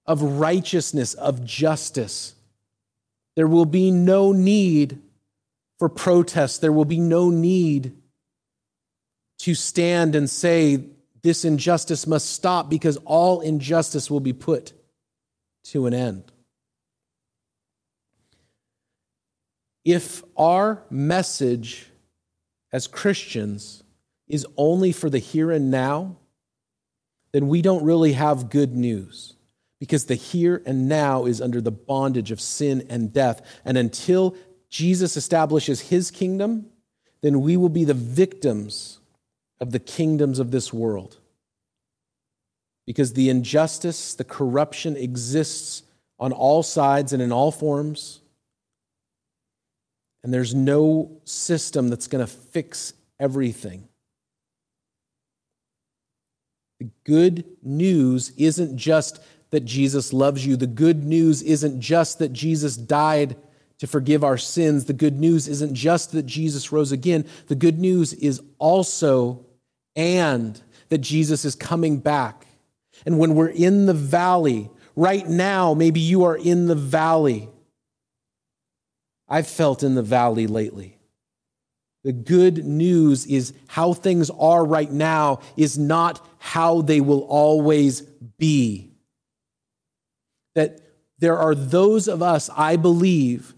of 0.07 0.23
righteousness, 0.23 1.15
of 1.15 1.45
justice. 1.45 2.35
There 3.37 3.47
will 3.47 3.67
be 3.67 3.91
no 3.91 4.33
need 4.33 5.01
for 5.79 5.89
protest. 5.89 6.61
There 6.61 6.73
will 6.73 6.85
be 6.85 7.01
no 7.01 7.31
need 7.31 7.97
to 9.39 9.55
stand 9.55 10.15
and 10.15 10.29
say, 10.29 10.85
this 11.23 11.45
injustice 11.45 12.07
must 12.07 12.31
stop 12.31 12.69
because 12.69 12.97
all 13.05 13.41
injustice 13.41 14.11
will 14.11 14.21
be 14.21 14.33
put 14.33 14.73
to 15.65 15.87
an 15.87 15.95
end. 15.95 16.32
If 19.85 20.23
our 20.37 20.83
message 20.91 21.89
as 22.73 22.87
Christians 22.87 23.83
is 24.29 24.47
only 24.57 24.93
for 24.93 25.11
the 25.11 25.19
here 25.19 25.51
and 25.51 25.71
now, 25.71 26.17
then 27.33 27.49
we 27.49 27.63
don't 27.63 27.85
really 27.85 28.13
have 28.13 28.51
good 28.51 28.75
news 28.75 29.35
because 29.79 30.07
the 30.07 30.15
here 30.15 30.63
and 30.65 30.89
now 30.89 31.27
is 31.27 31.41
under 31.41 31.61
the 31.61 31.73
bondage 31.73 32.31
of 32.31 32.41
sin 32.41 32.87
and 32.89 33.13
death. 33.13 33.43
And 33.65 33.77
until 33.77 34.37
Jesus 34.71 35.17
establishes 35.17 35.81
his 35.81 36.11
kingdom, 36.11 36.67
then 37.21 37.41
we 37.41 37.57
will 37.57 37.69
be 37.69 37.85
the 37.85 37.93
victims 37.93 39.01
of 39.61 39.71
the 39.71 39.79
kingdoms 39.79 40.39
of 40.39 40.51
this 40.51 40.73
world. 40.73 41.19
Because 42.87 43.13
the 43.13 43.29
injustice, 43.29 44.15
the 44.15 44.25
corruption 44.25 44.97
exists 44.97 45.83
on 46.19 46.33
all 46.33 46.63
sides 46.63 47.13
and 47.13 47.23
in 47.23 47.31
all 47.31 47.53
forms. 47.53 48.22
And 50.23 50.33
there's 50.33 50.55
no 50.55 51.21
system 51.25 51.89
that's 51.89 52.07
going 52.07 52.25
to 52.25 52.33
fix 52.33 52.95
everything. 53.19 53.89
The 56.79 56.91
good 57.05 57.45
news 57.63 58.33
isn't 58.37 58.77
just 58.77 59.21
that 59.51 59.65
Jesus 59.65 60.13
loves 60.13 60.45
you. 60.47 60.57
The 60.57 60.67
good 60.67 61.05
news 61.05 61.43
isn't 61.43 61.81
just 61.81 62.19
that 62.19 62.33
Jesus 62.33 62.77
died 62.77 63.37
to 63.79 63.87
forgive 63.87 64.25
our 64.25 64.39
sins. 64.39 64.85
The 64.85 64.93
good 64.93 65.19
news 65.19 65.49
isn't 65.49 65.75
just 65.75 66.13
that 66.13 66.25
Jesus 66.25 66.73
rose 66.73 66.93
again. 66.93 67.25
The 67.49 67.55
good 67.55 67.79
news 67.79 68.13
is 68.13 68.41
also 68.59 69.45
and 69.97 70.61
that 70.89 70.99
Jesus 70.99 71.45
is 71.45 71.55
coming 71.55 71.99
back. 71.99 72.47
And 73.05 73.19
when 73.19 73.35
we're 73.35 73.49
in 73.49 73.87
the 73.87 73.95
valley, 73.95 74.71
right 74.97 75.29
now, 75.29 75.75
maybe 75.75 76.01
you 76.01 76.25
are 76.25 76.37
in 76.37 76.67
the 76.67 76.75
valley. 76.75 77.49
I've 79.33 79.47
felt 79.47 79.83
in 79.83 79.95
the 79.95 80.03
valley 80.03 80.47
lately. 80.47 80.99
The 82.05 82.13
good 82.13 82.67
news 82.67 83.25
is 83.25 83.55
how 83.67 83.95
things 83.95 84.29
are 84.29 84.63
right 84.63 84.93
now 84.93 85.41
is 85.57 85.79
not 85.79 86.23
how 86.37 86.83
they 86.83 87.01
will 87.01 87.21
always 87.21 88.03
be. 88.03 88.91
That 90.55 90.81
there 91.19 91.39
are 91.39 91.55
those 91.55 92.09
of 92.09 92.23
us, 92.23 92.51
I 92.55 92.77
believe, 92.77 93.55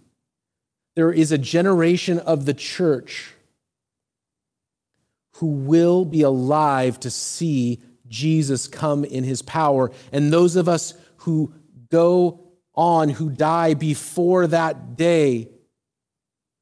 there 0.94 1.10
is 1.10 1.32
a 1.32 1.38
generation 1.38 2.20
of 2.20 2.46
the 2.46 2.54
church 2.54 3.32
who 5.38 5.48
will 5.48 6.04
be 6.04 6.22
alive 6.22 7.00
to 7.00 7.10
see 7.10 7.82
Jesus 8.06 8.68
come 8.68 9.04
in 9.04 9.24
his 9.24 9.42
power. 9.42 9.90
And 10.12 10.32
those 10.32 10.54
of 10.54 10.68
us 10.68 10.94
who 11.16 11.52
go 11.90 12.52
on, 12.76 13.08
who 13.08 13.28
die 13.28 13.74
before 13.74 14.46
that 14.46 14.94
day, 14.96 15.48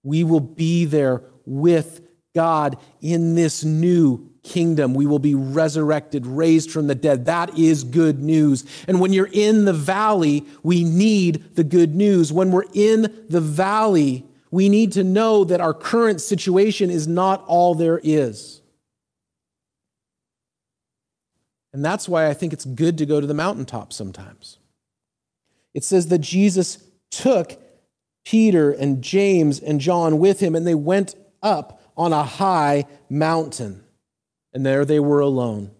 we 0.02 0.24
will 0.24 0.40
be 0.40 0.84
there 0.84 1.22
with 1.46 2.00
God 2.34 2.78
in 3.00 3.34
this 3.34 3.64
new 3.64 4.30
kingdom. 4.42 4.94
We 4.94 5.06
will 5.06 5.18
be 5.18 5.34
resurrected, 5.34 6.26
raised 6.26 6.70
from 6.70 6.86
the 6.86 6.94
dead. 6.94 7.26
That 7.26 7.56
is 7.58 7.84
good 7.84 8.20
news. 8.22 8.64
And 8.88 9.00
when 9.00 9.12
you're 9.12 9.28
in 9.32 9.64
the 9.64 9.72
valley, 9.72 10.44
we 10.62 10.84
need 10.84 11.54
the 11.54 11.64
good 11.64 11.94
news. 11.94 12.32
When 12.32 12.50
we're 12.50 12.64
in 12.74 13.26
the 13.28 13.40
valley, 13.40 14.24
we 14.50 14.68
need 14.68 14.92
to 14.92 15.04
know 15.04 15.44
that 15.44 15.60
our 15.60 15.74
current 15.74 16.20
situation 16.20 16.90
is 16.90 17.06
not 17.06 17.44
all 17.46 17.74
there 17.74 18.00
is. 18.02 18.60
And 21.72 21.84
that's 21.84 22.08
why 22.08 22.28
I 22.28 22.34
think 22.34 22.52
it's 22.52 22.66
good 22.66 22.98
to 22.98 23.06
go 23.06 23.20
to 23.20 23.26
the 23.26 23.32
mountaintop 23.34 23.92
sometimes. 23.92 24.58
It 25.72 25.84
says 25.84 26.08
that 26.08 26.18
Jesus 26.18 26.84
took 27.10 27.58
Peter 28.24 28.70
and 28.70 29.02
James 29.02 29.60
and 29.60 29.80
John 29.80 30.18
with 30.18 30.40
him, 30.40 30.54
and 30.54 30.66
they 30.66 30.74
went 30.74 31.14
up 31.42 31.82
on 31.96 32.12
a 32.12 32.24
high 32.24 32.86
mountain. 33.08 33.84
And 34.52 34.64
there 34.64 34.84
they 34.84 35.00
were 35.00 35.20
alone. 35.20 35.70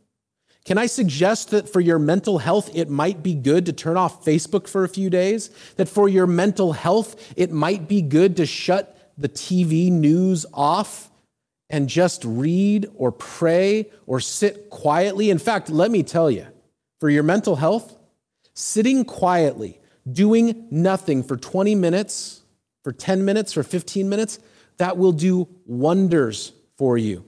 Can 0.64 0.78
I 0.78 0.87
suggest 0.87 1.50
that 1.50 1.68
for 1.68 1.80
your 1.80 1.99
mental 1.99 2.38
health, 2.38 2.70
it 2.75 2.88
might 2.88 3.22
be 3.22 3.34
good 3.34 3.66
to 3.66 3.72
turn 3.72 3.96
off 3.96 4.25
Facebook 4.25 4.68
for 4.68 4.84
a 4.84 4.88
few 4.88 5.11
days? 5.11 5.50
That 5.76 5.88
for 5.88 6.08
your 6.08 6.26
mental 6.26 6.72
health, 6.72 7.34
it 7.37 7.50
might 7.50 7.88
be 7.88 8.00
good 8.00 8.37
to 8.37 8.46
shut 8.46 9.12
the 9.18 9.28
TV 9.28 9.90
news 9.90 10.46
off 10.54 11.11
and 11.68 11.88
just 11.88 12.25
read 12.25 12.88
or 12.94 13.11
pray 13.11 13.90
or 14.06 14.20
sit 14.20 14.70
quietly. 14.70 15.30
In 15.30 15.38
fact, 15.38 15.68
let 15.68 15.90
me 15.90 16.02
tell 16.02 16.30
you, 16.30 16.46
for 17.00 17.11
your 17.11 17.22
mental 17.25 17.56
health, 17.56 17.96
sitting 18.54 19.04
quietly, 19.04 19.80
doing 20.11 20.66
nothing 20.71 21.23
for 21.23 21.37
20 21.37 21.75
minutes, 21.75 22.42
for 22.82 22.92
10 22.92 23.25
minutes, 23.25 23.52
for 23.52 23.62
15 23.62 24.09
minutes, 24.09 24.38
that 24.78 24.97
will 24.97 25.12
do 25.12 25.49
wonders 25.66 26.52
for 26.76 26.99
you. 26.99 27.25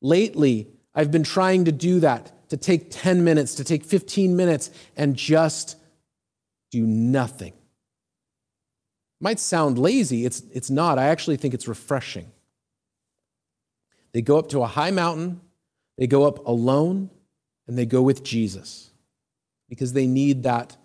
Lately, 0.00 0.68
I've 0.94 1.10
been 1.10 1.24
trying 1.24 1.66
to 1.66 1.72
do 1.72 2.00
that, 2.00 2.48
to 2.50 2.56
take 2.56 2.90
10 2.90 3.24
minutes, 3.24 3.56
to 3.56 3.64
take 3.64 3.84
15 3.84 4.36
minutes, 4.36 4.70
and 4.96 5.16
just 5.16 5.76
do 6.70 6.86
nothing. 6.86 7.52
Might 9.20 9.40
sound 9.40 9.78
lazy, 9.78 10.24
it's, 10.24 10.42
it's 10.52 10.70
not. 10.70 10.98
I 10.98 11.08
actually 11.08 11.36
think 11.36 11.54
it's 11.54 11.68
refreshing. 11.68 12.30
They 14.12 14.22
go 14.22 14.38
up 14.38 14.50
to 14.50 14.62
a 14.62 14.66
high 14.66 14.90
mountain, 14.90 15.40
they 15.98 16.06
go 16.06 16.24
up 16.24 16.46
alone, 16.46 17.10
and 17.66 17.76
they 17.76 17.86
go 17.86 18.00
with 18.02 18.22
Jesus 18.22 18.90
because 19.68 19.92
they 19.92 20.06
need 20.06 20.44
that 20.44 20.76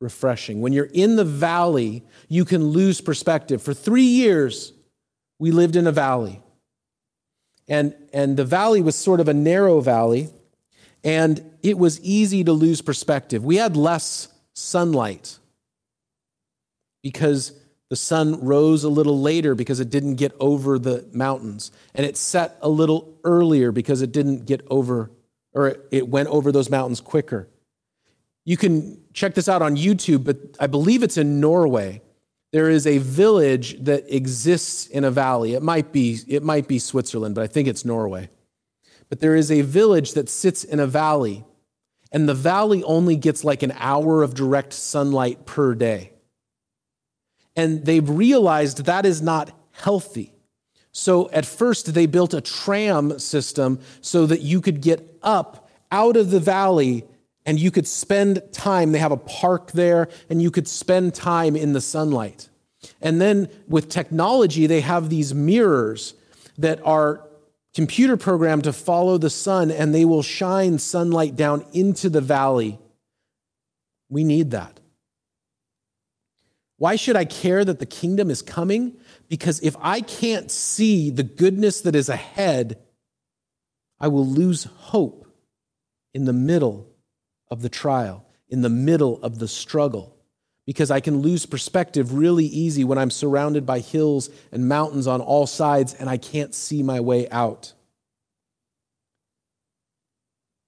refreshing. 0.00 0.60
When 0.60 0.72
you're 0.72 0.90
in 0.92 1.16
the 1.16 1.24
valley, 1.24 2.02
you 2.28 2.44
can 2.44 2.64
lose 2.64 3.00
perspective. 3.00 3.62
For 3.62 3.72
three 3.72 4.02
years, 4.02 4.72
we 5.38 5.50
lived 5.50 5.76
in 5.76 5.86
a 5.86 5.92
valley. 5.92 6.42
And, 7.68 7.94
and 8.12 8.36
the 8.36 8.44
valley 8.44 8.82
was 8.82 8.96
sort 8.96 9.20
of 9.20 9.28
a 9.28 9.34
narrow 9.34 9.80
valley, 9.80 10.28
and 11.04 11.42
it 11.62 11.78
was 11.78 12.00
easy 12.00 12.44
to 12.44 12.52
lose 12.52 12.82
perspective. 12.82 13.44
We 13.44 13.56
had 13.56 13.76
less 13.76 14.28
sunlight 14.54 15.38
because 17.02 17.52
the 17.88 17.96
sun 17.96 18.44
rose 18.44 18.84
a 18.84 18.88
little 18.88 19.20
later 19.20 19.54
because 19.54 19.80
it 19.80 19.90
didn't 19.90 20.16
get 20.16 20.32
over 20.40 20.78
the 20.78 21.06
mountains, 21.12 21.70
and 21.94 22.04
it 22.04 22.16
set 22.16 22.56
a 22.60 22.68
little 22.68 23.18
earlier 23.22 23.70
because 23.70 24.02
it 24.02 24.12
didn't 24.12 24.46
get 24.46 24.66
over, 24.70 25.10
or 25.52 25.76
it 25.90 26.08
went 26.08 26.28
over 26.28 26.50
those 26.50 26.70
mountains 26.70 27.00
quicker. 27.00 27.48
You 28.44 28.56
can 28.56 29.00
check 29.12 29.34
this 29.34 29.48
out 29.48 29.62
on 29.62 29.76
YouTube, 29.76 30.24
but 30.24 30.36
I 30.58 30.66
believe 30.66 31.02
it's 31.02 31.16
in 31.16 31.40
Norway. 31.40 32.02
There 32.52 32.68
is 32.68 32.86
a 32.86 32.98
village 32.98 33.82
that 33.84 34.14
exists 34.14 34.86
in 34.86 35.04
a 35.04 35.10
valley. 35.10 35.54
It 35.54 35.62
might 35.62 35.92
be, 35.92 36.18
it 36.28 36.42
might 36.42 36.68
be 36.68 36.78
Switzerland, 36.78 37.34
but 37.34 37.42
I 37.42 37.46
think 37.46 37.68
it's 37.68 37.84
Norway. 37.84 38.28
But 39.08 39.20
there 39.20 39.36
is 39.36 39.50
a 39.50 39.62
village 39.62 40.12
that 40.12 40.28
sits 40.28 40.64
in 40.64 40.80
a 40.80 40.86
valley, 40.86 41.44
and 42.10 42.28
the 42.28 42.34
valley 42.34 42.82
only 42.84 43.16
gets 43.16 43.44
like 43.44 43.62
an 43.62 43.72
hour 43.76 44.22
of 44.22 44.34
direct 44.34 44.72
sunlight 44.72 45.46
per 45.46 45.74
day. 45.74 46.12
And 47.54 47.84
they've 47.84 48.08
realized 48.08 48.84
that 48.84 49.06
is 49.06 49.22
not 49.22 49.50
healthy. 49.72 50.32
So 50.90 51.30
at 51.30 51.46
first, 51.46 51.94
they 51.94 52.06
built 52.06 52.34
a 52.34 52.40
tram 52.40 53.18
system 53.18 53.80
so 54.00 54.26
that 54.26 54.40
you 54.40 54.60
could 54.60 54.80
get 54.82 55.18
up 55.22 55.70
out 55.90 56.16
of 56.16 56.30
the 56.30 56.40
valley 56.40 57.04
and 57.44 57.58
you 57.58 57.70
could 57.70 57.88
spend 57.88 58.42
time. 58.52 58.92
They 58.92 58.98
have 58.98 59.12
a 59.12 59.16
park 59.16 59.72
there, 59.72 60.08
and 60.30 60.40
you 60.40 60.50
could 60.50 60.68
spend 60.68 61.14
time 61.14 61.56
in 61.56 61.72
the 61.72 61.80
sunlight. 61.80 62.48
And 63.00 63.20
then 63.20 63.48
with 63.68 63.88
technology, 63.88 64.66
they 64.66 64.80
have 64.80 65.08
these 65.08 65.34
mirrors 65.34 66.14
that 66.58 66.84
are 66.84 67.28
computer 67.74 68.16
programmed 68.16 68.64
to 68.64 68.72
follow 68.72 69.18
the 69.18 69.30
sun, 69.30 69.70
and 69.70 69.94
they 69.94 70.04
will 70.04 70.22
shine 70.22 70.78
sunlight 70.78 71.36
down 71.36 71.64
into 71.72 72.08
the 72.08 72.20
valley. 72.20 72.78
We 74.08 74.24
need 74.24 74.50
that. 74.50 74.78
Why 76.76 76.96
should 76.96 77.16
I 77.16 77.24
care 77.24 77.64
that 77.64 77.78
the 77.78 77.86
kingdom 77.86 78.28
is 78.28 78.42
coming? 78.42 78.96
Because 79.28 79.60
if 79.60 79.76
I 79.80 80.00
can't 80.00 80.50
see 80.50 81.10
the 81.10 81.22
goodness 81.22 81.80
that 81.82 81.94
is 81.94 82.08
ahead, 82.08 82.78
I 84.00 84.08
will 84.08 84.26
lose 84.26 84.64
hope 84.64 85.26
in 86.12 86.24
the 86.24 86.32
middle 86.32 86.91
of 87.52 87.60
the 87.60 87.68
trial, 87.68 88.24
in 88.48 88.62
the 88.62 88.70
middle 88.70 89.22
of 89.22 89.38
the 89.38 89.46
struggle. 89.46 90.16
because 90.64 90.92
I 90.92 91.00
can 91.00 91.22
lose 91.22 91.44
perspective 91.44 92.14
really 92.14 92.44
easy 92.44 92.84
when 92.84 92.96
I'm 92.96 93.10
surrounded 93.10 93.66
by 93.66 93.80
hills 93.80 94.30
and 94.52 94.68
mountains 94.68 95.08
on 95.08 95.20
all 95.20 95.44
sides 95.44 95.92
and 95.92 96.08
I 96.08 96.18
can't 96.18 96.54
see 96.54 96.84
my 96.84 97.00
way 97.00 97.28
out. 97.30 97.72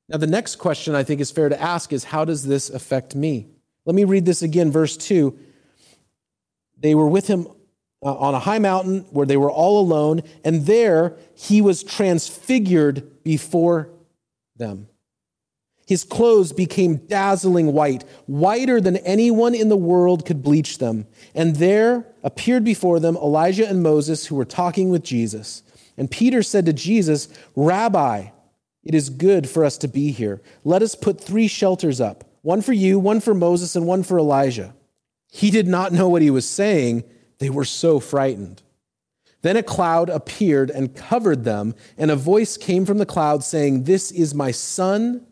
Now, 0.08 0.18
the 0.18 0.26
next 0.26 0.56
question 0.56 0.96
I 0.96 1.04
think 1.04 1.20
is 1.20 1.30
fair 1.30 1.48
to 1.48 1.62
ask 1.62 1.92
is 1.92 2.02
how 2.02 2.24
does 2.24 2.44
this 2.44 2.70
affect 2.70 3.14
me? 3.14 3.46
Let 3.86 3.94
me 3.94 4.02
read 4.02 4.26
this 4.26 4.42
again, 4.42 4.72
verse 4.72 4.96
2. 4.96 5.38
They 6.76 6.96
were 6.96 7.08
with 7.08 7.28
him 7.28 7.46
uh, 8.02 8.16
on 8.16 8.34
a 8.34 8.40
high 8.40 8.58
mountain 8.58 9.06
where 9.10 9.26
they 9.26 9.36
were 9.36 9.50
all 9.50 9.80
alone, 9.80 10.22
and 10.44 10.66
there 10.66 11.16
he 11.36 11.62
was 11.62 11.84
transfigured 11.84 13.22
before 13.22 13.90
them. 14.56 14.88
His 15.86 16.04
clothes 16.04 16.52
became 16.52 16.96
dazzling 16.96 17.72
white, 17.72 18.04
whiter 18.26 18.80
than 18.80 18.96
anyone 18.98 19.54
in 19.54 19.68
the 19.68 19.76
world 19.76 20.24
could 20.24 20.42
bleach 20.42 20.78
them. 20.78 21.06
And 21.34 21.56
there 21.56 22.06
appeared 22.22 22.64
before 22.64 23.00
them 23.00 23.16
Elijah 23.16 23.68
and 23.68 23.82
Moses, 23.82 24.26
who 24.26 24.36
were 24.36 24.46
talking 24.46 24.88
with 24.88 25.02
Jesus. 25.02 25.62
And 25.96 26.10
Peter 26.10 26.42
said 26.42 26.66
to 26.66 26.72
Jesus, 26.72 27.28
Rabbi, 27.54 28.28
it 28.82 28.94
is 28.94 29.10
good 29.10 29.48
for 29.48 29.64
us 29.64 29.78
to 29.78 29.88
be 29.88 30.10
here. 30.10 30.40
Let 30.64 30.82
us 30.82 30.94
put 30.94 31.20
three 31.20 31.48
shelters 31.48 32.00
up 32.00 32.24
one 32.42 32.60
for 32.60 32.74
you, 32.74 32.98
one 32.98 33.20
for 33.20 33.32
Moses, 33.32 33.74
and 33.74 33.86
one 33.86 34.02
for 34.02 34.18
Elijah. 34.18 34.74
He 35.32 35.50
did 35.50 35.66
not 35.66 35.92
know 35.92 36.10
what 36.10 36.20
he 36.20 36.30
was 36.30 36.48
saying. 36.48 37.04
They 37.38 37.48
were 37.48 37.64
so 37.64 37.98
frightened. 38.00 38.62
Then 39.40 39.56
a 39.56 39.62
cloud 39.62 40.10
appeared 40.10 40.70
and 40.70 40.94
covered 40.94 41.44
them, 41.44 41.74
and 41.96 42.10
a 42.10 42.16
voice 42.16 42.56
came 42.56 42.84
from 42.84 42.98
the 42.98 43.06
cloud 43.06 43.42
saying, 43.42 43.84
This 43.84 44.10
is 44.10 44.34
my 44.34 44.50
son, 44.50 45.26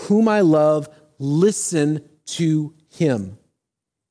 whom 0.00 0.28
I 0.28 0.40
love. 0.40 0.88
Listen 1.18 2.08
to 2.26 2.74
him. 2.90 3.38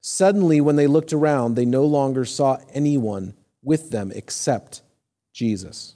Suddenly, 0.02 0.62
when 0.62 0.76
they 0.76 0.88
looked 0.88 1.14
around, 1.14 1.56
they 1.56 1.66
no 1.66 1.86
longer 1.86 2.26
saw 2.26 2.58
anyone 2.74 3.34
with 3.62 3.90
them 3.90 4.12
except 4.16 4.82
Jesus. 5.34 5.96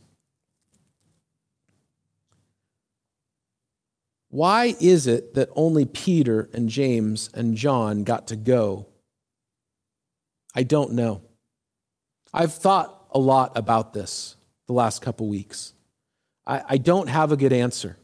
Why 4.30 4.76
is 4.80 5.08
it 5.08 5.34
that 5.34 5.50
only 5.56 5.86
Peter 5.86 6.50
and 6.54 6.70
James 6.70 7.30
and 7.34 7.56
John 7.56 8.04
got 8.04 8.28
to 8.28 8.36
go? 8.36 8.88
I 10.56 10.64
don't 10.64 10.94
know. 10.94 11.22
I've 12.34 12.54
thought 12.54 13.08
a 13.12 13.20
lot 13.20 13.58
about 13.58 13.94
this 13.94 14.38
the 14.68 14.74
last 14.74 15.02
couple 15.02 15.28
weeks. 15.28 15.74
I, 16.46 16.64
I 16.70 16.78
don't 16.78 17.08
have 17.08 17.32
a 17.32 17.38
good 17.38 17.52
answer. 17.52 17.98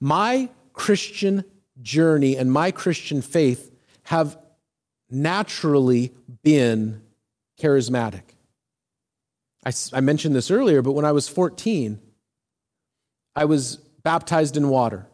My 0.00 0.48
Christian 0.72 1.44
journey 1.82 2.36
and 2.36 2.52
my 2.52 2.70
Christian 2.70 3.22
faith 3.22 3.72
have 4.04 4.38
naturally 5.10 6.12
been 6.42 7.02
charismatic. 7.60 8.22
I, 9.64 9.72
I 9.92 10.00
mentioned 10.00 10.34
this 10.34 10.50
earlier, 10.50 10.82
but 10.82 10.92
when 10.92 11.04
I 11.04 11.12
was 11.12 11.28
14, 11.28 12.00
I 13.34 13.44
was 13.44 13.76
baptized 14.02 14.56
in 14.56 14.68
water. 14.68 15.06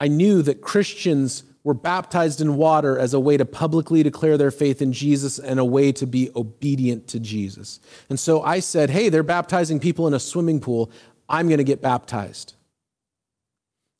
I 0.00 0.08
knew 0.08 0.42
that 0.42 0.60
Christians 0.60 1.44
were 1.64 1.74
baptized 1.74 2.40
in 2.40 2.56
water 2.56 2.98
as 2.98 3.14
a 3.14 3.20
way 3.20 3.36
to 3.36 3.44
publicly 3.44 4.02
declare 4.02 4.36
their 4.36 4.50
faith 4.50 4.82
in 4.82 4.92
Jesus 4.92 5.38
and 5.38 5.60
a 5.60 5.64
way 5.64 5.92
to 5.92 6.06
be 6.06 6.30
obedient 6.34 7.06
to 7.08 7.20
Jesus. 7.20 7.78
And 8.08 8.18
so 8.18 8.42
I 8.42 8.60
said, 8.60 8.90
hey, 8.90 9.08
they're 9.08 9.22
baptizing 9.22 9.78
people 9.78 10.08
in 10.08 10.14
a 10.14 10.18
swimming 10.18 10.60
pool. 10.60 10.90
I'm 11.28 11.46
going 11.46 11.58
to 11.58 11.64
get 11.64 11.80
baptized. 11.80 12.54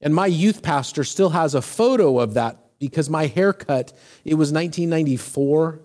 And 0.02 0.14
my 0.14 0.26
youth 0.26 0.62
pastor 0.62 1.04
still 1.04 1.30
has 1.30 1.54
a 1.54 1.62
photo 1.62 2.18
of 2.18 2.34
that 2.34 2.58
because 2.80 3.08
my 3.08 3.26
haircut, 3.26 3.92
it 4.24 4.34
was 4.34 4.52
1994, 4.52 5.80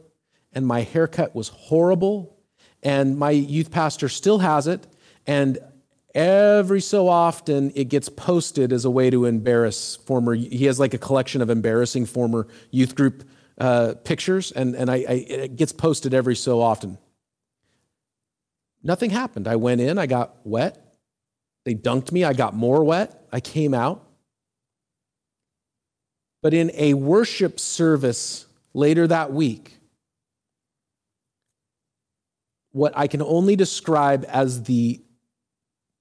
and 0.53 0.65
my 0.65 0.81
haircut 0.81 1.35
was 1.35 1.49
horrible. 1.49 2.35
And 2.81 3.17
my 3.17 3.29
youth 3.29 3.69
pastor 3.69 4.09
still 4.09 4.39
has 4.39 4.65
it. 4.65 4.87
And 5.27 5.59
every 6.15 6.81
so 6.81 7.07
often 7.07 7.71
it 7.75 7.89
gets 7.89 8.09
posted 8.09 8.73
as 8.73 8.85
a 8.85 8.89
way 8.89 9.11
to 9.11 9.25
embarrass 9.25 9.97
former 9.97 10.33
he 10.33 10.65
has 10.65 10.79
like 10.79 10.95
a 10.95 10.97
collection 10.97 11.43
of 11.43 11.49
embarrassing 11.51 12.07
former 12.07 12.47
youth 12.71 12.95
group 12.95 13.23
uh, 13.59 13.93
pictures. 14.03 14.51
And, 14.51 14.75
and 14.75 14.89
I, 14.89 14.95
I, 14.95 15.25
it 15.27 15.55
gets 15.55 15.71
posted 15.71 16.15
every 16.15 16.35
so 16.35 16.59
often. 16.61 16.97
Nothing 18.81 19.11
happened. 19.11 19.47
I 19.47 19.57
went 19.57 19.81
in 19.81 19.99
i 19.99 20.07
got 20.07 20.37
wet. 20.43 20.97
They 21.65 21.75
dunked 21.75 22.11
me. 22.11 22.23
I 22.23 22.33
got 22.33 22.55
more 22.55 22.83
wet. 22.83 23.27
I 23.31 23.39
came 23.39 23.73
out 23.75 24.06
but 26.41 26.53
in 26.53 26.71
a 26.73 26.93
worship 26.93 27.59
service 27.59 28.45
later 28.73 29.07
that 29.07 29.31
week 29.33 29.77
what 32.71 32.93
i 32.95 33.07
can 33.07 33.21
only 33.21 33.55
describe 33.55 34.25
as 34.29 34.63
the 34.63 35.01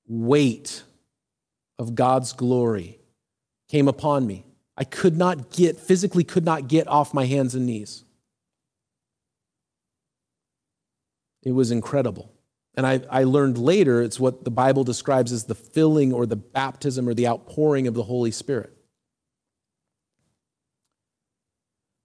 weight 0.08 0.82
of 1.78 1.94
God's 1.94 2.32
glory 2.32 2.98
came 3.68 3.88
upon 3.88 4.26
me. 4.26 4.44
I 4.76 4.84
could 4.84 5.16
not 5.16 5.50
get, 5.50 5.78
physically 5.78 6.24
could 6.24 6.44
not 6.44 6.68
get 6.68 6.86
off 6.88 7.14
my 7.14 7.24
hands 7.24 7.54
and 7.54 7.66
knees. 7.66 8.04
It 11.42 11.52
was 11.52 11.70
incredible. 11.70 12.32
And 12.74 12.86
I, 12.86 13.00
I 13.10 13.24
learned 13.24 13.56
later 13.56 14.02
it's 14.02 14.20
what 14.20 14.44
the 14.44 14.50
Bible 14.50 14.84
describes 14.84 15.32
as 15.32 15.44
the 15.44 15.54
filling 15.54 16.12
or 16.12 16.26
the 16.26 16.36
baptism 16.36 17.08
or 17.08 17.14
the 17.14 17.26
outpouring 17.26 17.86
of 17.86 17.94
the 17.94 18.02
Holy 18.02 18.30
Spirit. 18.30 18.75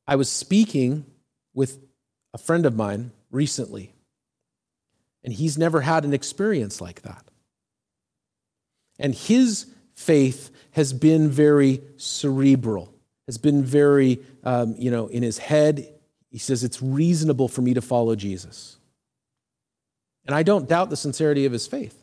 I 0.08 0.16
was 0.16 0.30
speaking 0.30 1.06
with 1.54 1.80
a 2.34 2.38
friend 2.38 2.66
of 2.66 2.76
mine 2.76 3.12
recently, 3.30 3.94
and 5.24 5.34
he's 5.34 5.58
never 5.58 5.82
had 5.82 6.06
an 6.06 6.14
experience 6.14 6.82
like 6.82 7.02
that. 7.04 7.24
And 9.00 9.16
his 9.16 9.68
faith 9.94 10.50
has 10.72 10.94
been 10.94 11.30
very 11.30 11.82
cerebral, 11.98 12.94
has 13.28 13.38
been 13.38 13.64
very, 13.64 14.20
um, 14.44 14.76
you 14.78 14.92
know, 14.92 15.08
in 15.08 15.24
his 15.24 15.38
head. 15.38 15.88
He 16.30 16.38
says, 16.38 16.64
It's 16.64 16.82
reasonable 16.82 17.48
for 17.48 17.62
me 17.62 17.74
to 17.74 17.82
follow 17.82 18.16
Jesus. 18.16 18.78
And 20.26 20.36
I 20.36 20.44
don't 20.44 20.70
doubt 20.70 20.90
the 20.90 20.98
sincerity 20.98 21.46
of 21.46 21.52
his 21.52 21.68
faith. 21.68 22.01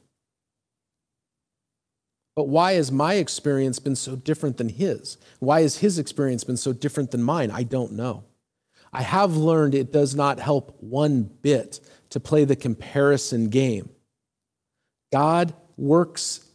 But 2.38 2.46
why 2.46 2.74
has 2.74 2.92
my 2.92 3.14
experience 3.14 3.80
been 3.80 3.96
so 3.96 4.14
different 4.14 4.58
than 4.58 4.68
his? 4.68 5.16
Why 5.40 5.62
has 5.62 5.78
his 5.78 5.98
experience 5.98 6.44
been 6.44 6.56
so 6.56 6.72
different 6.72 7.10
than 7.10 7.20
mine? 7.20 7.50
I 7.50 7.64
don't 7.64 7.94
know. 7.94 8.22
I 8.92 9.02
have 9.02 9.36
learned 9.36 9.74
it 9.74 9.92
does 9.92 10.14
not 10.14 10.38
help 10.38 10.80
one 10.80 11.24
bit 11.42 11.80
to 12.10 12.20
play 12.20 12.44
the 12.44 12.54
comparison 12.54 13.48
game. 13.48 13.90
God 15.12 15.52
works 15.76 16.46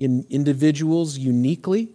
in 0.00 0.26
individuals 0.28 1.16
uniquely. 1.16 1.90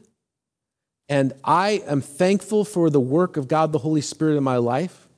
And 1.09 1.33
I 1.43 1.83
am 1.85 1.99
thankful 1.99 2.63
for 2.63 2.89
the 2.89 3.01
work 3.01 3.35
of 3.35 3.49
God 3.49 3.73
the 3.73 3.79
Holy 3.79 3.99
Spirit 3.99 4.37
in 4.37 4.43
my 4.45 4.55
life. 4.55 5.09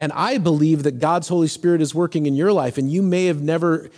And 0.00 0.12
I 0.12 0.36
believe 0.36 0.82
that 0.82 0.98
God's 0.98 1.28
Holy 1.28 1.48
Spirit 1.48 1.80
is 1.80 1.94
working 1.94 2.26
in 2.26 2.34
your 2.34 2.52
life. 2.52 2.76
And 2.76 2.92
you 2.92 3.00
may 3.00 3.24
have 3.24 3.40
never 3.40 3.88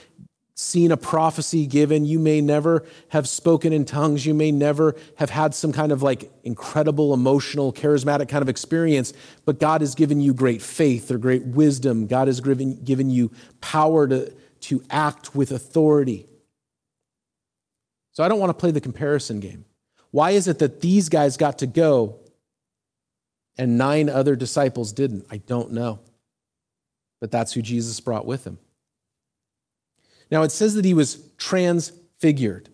seen 0.60 0.92
a 0.92 0.96
prophecy 0.96 1.66
given. 1.66 2.04
You 2.04 2.18
may 2.18 2.40
never 2.40 2.84
have 3.08 3.26
spoken 3.26 3.72
in 3.72 3.84
tongues. 3.84 4.26
You 4.26 4.34
may 4.34 4.52
never 4.52 4.94
have 5.16 5.30
had 5.30 5.54
some 5.54 5.72
kind 5.72 5.90
of 5.90 6.02
like 6.02 6.30
incredible, 6.44 7.14
emotional, 7.14 7.72
charismatic 7.72 8.28
kind 8.28 8.42
of 8.42 8.48
experience. 8.48 9.12
But 9.46 9.58
God 9.58 9.80
has 9.80 9.94
given 9.94 10.20
you 10.20 10.34
great 10.34 10.60
faith 10.60 11.10
or 11.10 11.18
great 11.18 11.44
wisdom. 11.46 12.06
God 12.06 12.28
has 12.28 12.40
given, 12.40 12.84
given 12.84 13.08
you 13.08 13.32
power 13.60 14.06
to, 14.06 14.32
to 14.60 14.82
act 14.90 15.34
with 15.34 15.50
authority. 15.50 16.26
So 18.12 18.22
I 18.22 18.28
don't 18.28 18.38
want 18.38 18.50
to 18.50 18.54
play 18.54 18.70
the 18.70 18.80
comparison 18.80 19.40
game. 19.40 19.64
Why 20.10 20.32
is 20.32 20.46
it 20.46 20.58
that 20.58 20.80
these 20.80 21.08
guys 21.08 21.36
got 21.36 21.60
to 21.60 21.66
go 21.66 22.18
and 23.56 23.78
nine 23.78 24.10
other 24.10 24.36
disciples 24.36 24.92
didn't? 24.92 25.26
I 25.30 25.38
don't 25.38 25.72
know. 25.72 26.00
But 27.20 27.30
that's 27.30 27.52
who 27.52 27.62
Jesus 27.62 27.98
brought 28.00 28.26
with 28.26 28.46
him. 28.46 28.58
Now 30.30 30.42
it 30.42 30.52
says 30.52 30.74
that 30.74 30.84
he 30.84 30.94
was 30.94 31.22
transfigured. 31.38 32.68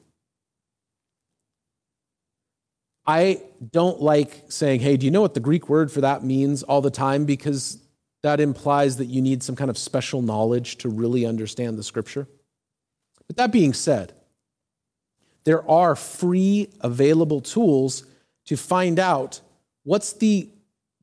I 3.07 3.43
don't 3.71 4.01
like 4.01 4.45
saying, 4.49 4.81
hey, 4.81 4.97
do 4.97 5.07
you 5.07 5.13
know 5.13 5.23
what 5.23 5.35
the 5.35 5.41
Greek 5.41 5.69
word 5.69 5.93
for 5.93 6.01
that 6.01 6.25
means 6.25 6.63
all 6.65 6.81
the 6.81 6.91
time? 6.91 7.25
Because 7.25 7.79
that 8.23 8.41
implies 8.41 8.97
that 8.97 9.07
you 9.07 9.23
need 9.23 9.43
some 9.43 9.55
kind 9.55 9.71
of 9.71 9.79
special 9.79 10.23
knowledge 10.23 10.79
to 10.79 10.89
really 10.89 11.25
understand 11.25 11.79
the 11.79 11.85
scripture. 11.85 12.27
But 13.29 13.37
that 13.37 13.53
being 13.53 13.73
said, 13.73 14.13
there 15.45 15.69
are 15.71 15.95
free 15.95 16.69
available 16.81 17.41
tools 17.41 18.05
to 18.47 18.57
find 18.57 18.99
out 18.99 19.41
what's 19.85 20.13
the 20.13 20.51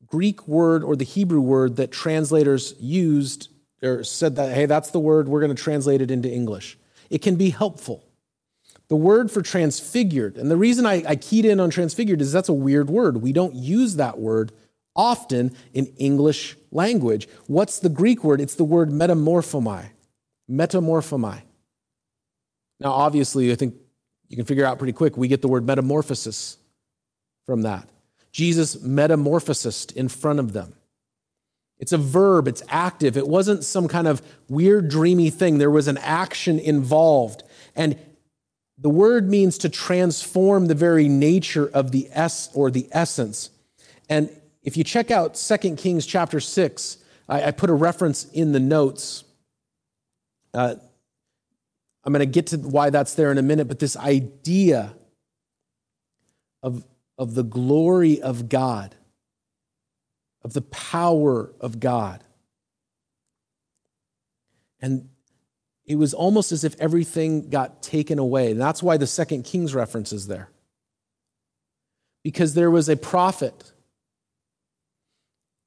Greek 0.06 0.46
word 0.46 0.84
or 0.84 0.96
the 0.96 1.04
Hebrew 1.04 1.40
word 1.40 1.76
that 1.76 1.90
translators 1.90 2.74
used 2.78 3.48
or 3.84 4.04
said 4.04 4.36
that, 4.36 4.54
hey, 4.54 4.66
that's 4.66 4.90
the 4.90 5.00
word, 5.00 5.28
we're 5.28 5.40
going 5.40 5.54
to 5.54 5.62
translate 5.62 6.00
it 6.00 6.10
into 6.10 6.30
English. 6.30 6.78
It 7.10 7.22
can 7.22 7.36
be 7.36 7.50
helpful. 7.50 8.04
The 8.88 8.96
word 8.96 9.30
for 9.30 9.42
transfigured, 9.42 10.36
and 10.36 10.50
the 10.50 10.56
reason 10.56 10.84
I, 10.84 11.02
I 11.06 11.16
keyed 11.16 11.44
in 11.44 11.58
on 11.58 11.70
transfigured 11.70 12.20
is 12.20 12.32
that's 12.32 12.48
a 12.48 12.54
weird 12.54 12.90
word. 12.90 13.18
We 13.18 13.32
don't 13.32 13.54
use 13.54 13.96
that 13.96 14.18
word 14.18 14.52
often 14.94 15.56
in 15.72 15.86
English 15.98 16.56
language. 16.70 17.28
What's 17.46 17.78
the 17.78 17.88
Greek 17.88 18.22
word? 18.22 18.40
It's 18.40 18.54
the 18.54 18.64
word 18.64 18.90
metamorphomai. 18.90 19.86
Metamorphomai. 20.50 21.42
Now, 22.78 22.92
obviously, 22.92 23.50
I 23.52 23.54
think 23.54 23.74
you 24.28 24.36
can 24.36 24.44
figure 24.44 24.66
out 24.66 24.78
pretty 24.78 24.92
quick, 24.92 25.16
we 25.16 25.28
get 25.28 25.42
the 25.42 25.48
word 25.48 25.66
metamorphosis 25.66 26.58
from 27.46 27.62
that. 27.62 27.88
Jesus 28.32 28.80
metamorphosed 28.82 29.92
in 29.92 30.08
front 30.08 30.40
of 30.40 30.52
them. 30.52 30.74
It's 31.78 31.92
a 31.92 31.98
verb, 31.98 32.48
it's 32.48 32.62
active. 32.68 33.16
It 33.16 33.26
wasn't 33.26 33.64
some 33.64 33.88
kind 33.88 34.06
of 34.06 34.22
weird, 34.48 34.88
dreamy 34.88 35.30
thing. 35.30 35.58
There 35.58 35.70
was 35.70 35.88
an 35.88 35.98
action 35.98 36.58
involved. 36.58 37.42
And 37.74 37.98
the 38.78 38.90
word 38.90 39.28
means 39.28 39.58
to 39.58 39.68
transform 39.68 40.66
the 40.66 40.74
very 40.74 41.08
nature 41.08 41.68
of 41.72 41.90
the 41.90 42.08
S 42.12 42.48
or 42.54 42.70
the 42.70 42.88
essence. 42.92 43.50
And 44.08 44.30
if 44.62 44.76
you 44.76 44.84
check 44.84 45.10
out 45.10 45.34
2 45.34 45.76
Kings 45.76 46.06
chapter 46.06 46.40
6, 46.40 46.98
I, 47.28 47.44
I 47.44 47.50
put 47.50 47.70
a 47.70 47.74
reference 47.74 48.24
in 48.30 48.52
the 48.52 48.60
notes. 48.60 49.24
Uh, 50.52 50.76
I'm 52.04 52.12
going 52.12 52.20
to 52.20 52.26
get 52.26 52.48
to 52.48 52.58
why 52.58 52.90
that's 52.90 53.14
there 53.14 53.32
in 53.32 53.38
a 53.38 53.42
minute, 53.42 53.66
but 53.66 53.78
this 53.78 53.96
idea 53.96 54.94
of, 56.62 56.84
of 57.18 57.34
the 57.34 57.44
glory 57.44 58.20
of 58.20 58.48
God 58.48 58.94
of 60.44 60.52
the 60.52 60.62
power 60.62 61.52
of 61.60 61.80
God. 61.80 62.22
And 64.80 65.08
it 65.86 65.96
was 65.96 66.14
almost 66.14 66.52
as 66.52 66.62
if 66.64 66.78
everything 66.78 67.48
got 67.48 67.82
taken 67.82 68.18
away. 68.18 68.50
And 68.50 68.60
that's 68.60 68.82
why 68.82 68.98
the 68.98 69.06
second 69.06 69.44
Kings 69.44 69.74
reference 69.74 70.12
is 70.12 70.26
there. 70.26 70.50
Because 72.22 72.54
there 72.54 72.70
was 72.70 72.88
a 72.88 72.96
prophet, 72.96 73.72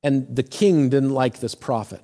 and 0.04 0.36
the 0.36 0.44
king 0.44 0.90
didn't 0.90 1.12
like 1.12 1.40
this 1.40 1.56
prophet. 1.56 2.02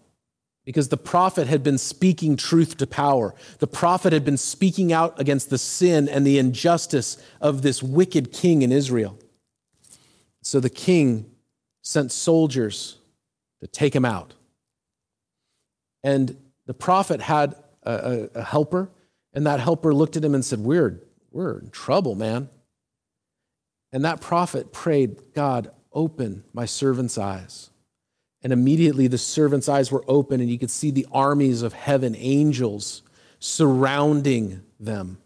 Because 0.66 0.90
the 0.90 0.98
prophet 0.98 1.48
had 1.48 1.62
been 1.62 1.78
speaking 1.78 2.38
truth 2.38 2.78
to 2.78 2.88
power. 2.88 3.36
The 3.60 3.68
prophet 3.68 4.14
had 4.14 4.24
been 4.24 4.38
speaking 4.38 4.94
out 4.94 5.20
against 5.20 5.50
the 5.50 5.58
sin 5.58 6.08
and 6.08 6.26
the 6.26 6.38
injustice 6.38 7.18
of 7.42 7.64
this 7.64 7.84
wicked 7.84 8.32
king 8.32 8.62
in 8.62 8.72
Israel. 8.72 9.20
So 10.42 10.60
the 10.60 10.70
king 10.70 11.33
sent 11.84 12.12
soldiers 12.12 12.98
to 13.62 13.67
take 13.67 13.96
him 13.96 14.06
out. 14.06 14.34
And 16.04 16.36
the 16.65 16.74
prophet 16.74 17.22
had 17.22 17.56
a, 17.84 17.93
a, 17.93 18.39
a, 18.39 18.43
helper, 18.43 18.89
and 19.34 19.46
that 19.46 19.60
helper 19.60 19.93
looked 19.93 20.17
at 20.17 20.24
him 20.24 20.34
and 20.34 20.43
said, 20.43 20.60
We're, 20.60 21.00
we're 21.32 21.60
in 21.60 21.69
trouble, 21.69 22.15
man. 22.15 22.50
And 23.91 24.04
that 24.06 24.22
prophet 24.22 24.72
prayed, 24.72 25.34
God, 25.34 25.69
open 25.91 26.43
my 26.54 26.65
servant's 26.65 27.17
eyes. 27.17 27.69
And 28.41 28.52
immediately 28.52 29.08
the 29.08 29.17
servant's 29.17 29.69
eyes 29.69 29.91
were 29.91 30.04
open, 30.08 30.41
and 30.41 30.50
he 30.50 30.58
could 30.58 30.72
see 30.72 30.91
the 30.91 31.08
armies 31.12 31.62
of 31.62 31.74
heaven, 31.74 32.15
angels, 32.17 33.04
surrounding 33.39 34.63
them. 34.80 35.17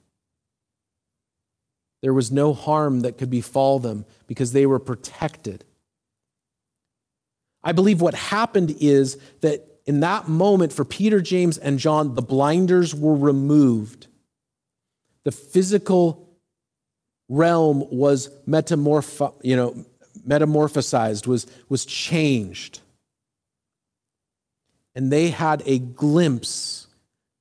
There 2.01 2.13
was 2.13 2.31
no 2.31 2.53
harm 2.53 3.01
that 3.01 3.17
could 3.17 3.29
befall 3.29 3.79
them 3.79 4.05
because 4.27 4.51
they 4.51 4.65
were 4.65 4.79
protected. 4.79 5.63
I 7.67 7.73
believe 7.73 7.99
what 7.99 8.13
happened 8.13 8.77
is 8.79 9.17
that 9.41 9.67
in 9.85 9.99
that 9.99 10.29
moment 10.29 10.71
for 10.71 10.85
Peter, 10.85 11.19
James, 11.19 11.57
and 11.57 11.77
John, 11.77 12.15
the 12.15 12.21
blinders 12.21 12.95
were 12.95 13.13
removed. 13.13 14.07
The 15.25 15.33
physical 15.33 16.29
realm 17.27 17.83
was 17.91 18.29
metamorph- 18.47 19.33
you 19.43 19.57
know, 19.57 19.85
metamorphosized, 20.25 21.27
was, 21.27 21.45
was 21.67 21.83
changed. 21.83 22.79
And 24.95 25.11
they 25.11 25.27
had 25.27 25.61
a 25.65 25.77
glimpse 25.77 26.87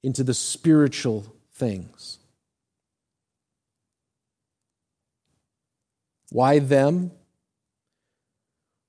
into 0.03 0.25
the 0.25 0.35
spiritual 0.35 1.25
things. 1.53 2.19
Why 6.31 6.59
them? 6.59 7.13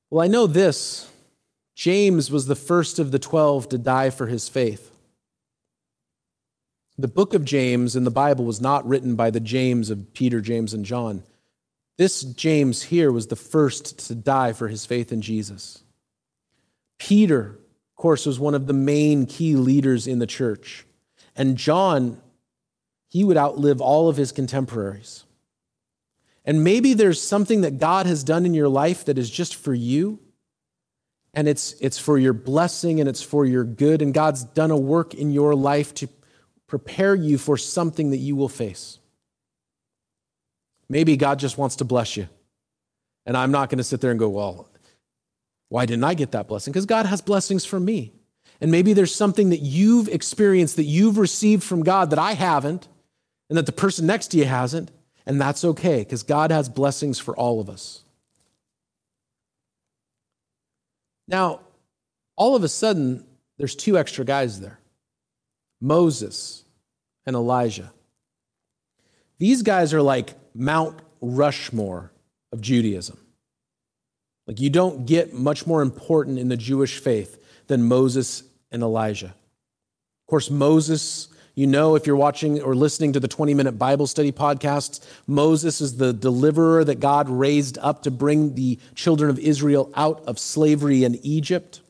Well, 0.09 0.23
I 0.23 0.27
know 0.27 0.47
this 0.47 1.07
James 1.77 2.31
was 2.31 2.47
the 2.47 2.55
first 2.55 2.97
of 2.97 3.11
the 3.11 3.19
12 3.19 3.69
to 3.69 3.77
die 3.77 4.09
for 4.09 4.25
his 4.25 4.49
faith. 4.49 4.91
The 6.97 7.07
book 7.07 7.35
of 7.35 7.45
James 7.45 7.95
in 7.95 8.03
the 8.03 8.09
Bible 8.09 8.45
was 8.45 8.59
not 8.59 8.87
written 8.87 9.15
by 9.15 9.29
the 9.29 9.39
James 9.39 9.91
of 9.91 10.11
Peter, 10.15 10.41
James, 10.41 10.73
and 10.73 10.83
John. 10.83 11.21
This 11.99 12.23
James 12.23 12.81
here 12.81 13.11
was 13.11 13.27
the 13.27 13.35
first 13.35 14.07
to 14.07 14.15
die 14.15 14.53
for 14.53 14.67
his 14.69 14.87
faith 14.87 15.11
in 15.11 15.21
Jesus. 15.21 15.83
Peter, 16.97 17.59
of 17.91 17.95
course, 17.95 18.25
was 18.25 18.39
one 18.39 18.55
of 18.55 18.65
the 18.65 18.73
main 18.73 19.27
key 19.27 19.55
leaders 19.55 20.07
in 20.07 20.17
the 20.17 20.25
church. 20.25 20.83
And 21.35 21.57
John, 21.57 22.19
he 23.07 23.23
would 23.23 23.37
outlive 23.37 23.81
all 23.81 24.09
of 24.09 24.17
his 24.17 24.31
contemporaries. 24.31 25.25
And 26.43 26.63
maybe 26.63 26.95
there's 26.95 27.21
something 27.21 27.61
that 27.61 27.77
God 27.77 28.07
has 28.07 28.23
done 28.23 28.47
in 28.47 28.55
your 28.55 28.67
life 28.67 29.05
that 29.05 29.19
is 29.19 29.29
just 29.29 29.53
for 29.53 29.75
you 29.75 30.17
and 31.37 31.47
it's, 31.47 31.75
it's 31.81 31.99
for 31.99 32.17
your 32.17 32.33
blessing 32.33 32.99
and 32.99 33.07
it's 33.07 33.21
for 33.21 33.45
your 33.45 33.63
good. 33.63 34.01
And 34.01 34.11
God's 34.11 34.43
done 34.43 34.71
a 34.71 34.77
work 34.77 35.13
in 35.13 35.29
your 35.29 35.53
life 35.53 35.93
to 35.95 36.09
prepare 36.65 37.13
you 37.13 37.37
for 37.37 37.57
something 37.57 38.09
that 38.09 38.17
you 38.17 38.35
will 38.35 38.49
face. 38.49 38.97
Maybe 40.89 41.15
God 41.15 41.37
just 41.37 41.55
wants 41.55 41.75
to 41.75 41.85
bless 41.85 42.17
you. 42.17 42.27
And 43.27 43.37
I'm 43.37 43.51
not 43.51 43.69
going 43.69 43.77
to 43.77 43.83
sit 43.83 44.01
there 44.01 44.09
and 44.09 44.19
go, 44.19 44.29
well, 44.29 44.67
why 45.69 45.85
didn't 45.85 46.05
I 46.05 46.15
get 46.15 46.31
that 46.31 46.47
blessing? 46.47 46.73
Because 46.73 46.87
God 46.87 47.05
has 47.05 47.21
blessings 47.21 47.65
for 47.65 47.79
me. 47.79 48.13
And 48.59 48.71
maybe 48.71 48.93
there's 48.93 49.13
something 49.13 49.51
that 49.51 49.61
you've 49.61 50.07
experienced 50.07 50.77
that 50.77 50.85
you've 50.85 51.19
received 51.19 51.63
from 51.63 51.83
God 51.83 52.09
that 52.09 52.19
I 52.19 52.33
haven't, 52.33 52.87
and 53.47 53.59
that 53.59 53.67
the 53.67 53.71
person 53.71 54.07
next 54.07 54.29
to 54.29 54.37
you 54.37 54.45
hasn't. 54.45 54.89
And 55.27 55.39
that's 55.39 55.63
okay, 55.63 55.99
because 55.99 56.23
God 56.23 56.49
has 56.49 56.67
blessings 56.67 57.19
for 57.19 57.37
all 57.37 57.61
of 57.61 57.69
us. 57.69 58.01
Now, 61.27 61.61
all 62.35 62.55
of 62.55 62.63
a 62.63 62.69
sudden, 62.69 63.25
there's 63.57 63.75
two 63.75 63.97
extra 63.97 64.23
guys 64.23 64.59
there 64.59 64.79
Moses 65.81 66.63
and 67.25 67.35
Elijah. 67.35 67.91
These 69.37 69.61
guys 69.61 69.93
are 69.93 70.01
like 70.01 70.33
Mount 70.55 70.99
Rushmore 71.21 72.11
of 72.51 72.61
Judaism. 72.61 73.19
Like, 74.47 74.59
you 74.61 74.69
don't 74.69 75.05
get 75.05 75.33
much 75.33 75.67
more 75.67 75.81
important 75.81 76.39
in 76.39 76.47
the 76.47 76.57
Jewish 76.57 76.99
faith 76.99 77.43
than 77.67 77.83
Moses 77.83 78.43
and 78.71 78.81
Elijah. 78.81 79.27
Of 79.27 80.29
course, 80.29 80.49
Moses 80.49 81.27
you 81.57 81.65
know, 81.65 81.95
if 81.95 82.05
you're 82.05 82.15
watching 82.15 82.61
or 82.61 82.75
listening 82.75 83.13
to 83.13 83.19
the 83.19 83.27
20 83.27 83.55
minute 83.55 83.79
Bible 83.79 84.05
study 84.05 84.31
podcasts, 84.31 85.03
Moses 85.25 85.81
is 85.81 85.97
the 85.97 86.13
deliverer 86.13 86.83
that 86.83 86.99
God 86.99 87.27
raised 87.27 87.79
up 87.79 88.03
to 88.03 88.11
bring 88.11 88.53
the 88.53 88.77
children 88.93 89.31
of 89.31 89.39
Israel 89.39 89.91
out 89.95 90.23
of 90.27 90.37
slavery 90.37 91.03
in 91.03 91.15
Egypt. 91.25 91.81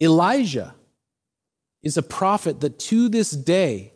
Elijah 0.00 0.76
is 1.82 1.96
a 1.96 2.02
prophet 2.02 2.60
that 2.60 2.78
to 2.78 3.08
this 3.08 3.32
day 3.32 3.92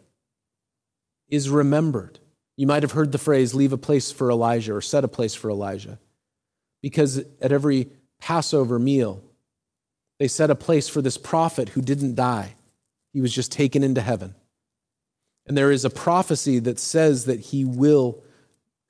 is 1.28 1.48
remembered. 1.48 2.18
You 2.56 2.66
might 2.66 2.82
have 2.82 2.92
heard 2.92 3.12
the 3.12 3.18
phrase, 3.18 3.54
leave 3.54 3.72
a 3.72 3.78
place 3.78 4.10
for 4.10 4.32
Elijah 4.32 4.74
or 4.74 4.80
set 4.80 5.04
a 5.04 5.08
place 5.08 5.36
for 5.36 5.48
Elijah, 5.48 6.00
because 6.82 7.18
at 7.40 7.52
every 7.52 7.92
Passover 8.20 8.80
meal, 8.80 9.22
they 10.18 10.26
set 10.26 10.50
a 10.50 10.56
place 10.56 10.88
for 10.88 11.00
this 11.00 11.16
prophet 11.16 11.68
who 11.68 11.82
didn't 11.82 12.16
die 12.16 12.56
he 13.12 13.20
was 13.20 13.34
just 13.34 13.52
taken 13.52 13.82
into 13.82 14.00
heaven. 14.00 14.34
And 15.46 15.56
there 15.56 15.70
is 15.70 15.84
a 15.84 15.90
prophecy 15.90 16.58
that 16.60 16.78
says 16.78 17.24
that 17.26 17.40
he 17.40 17.64
will 17.64 18.22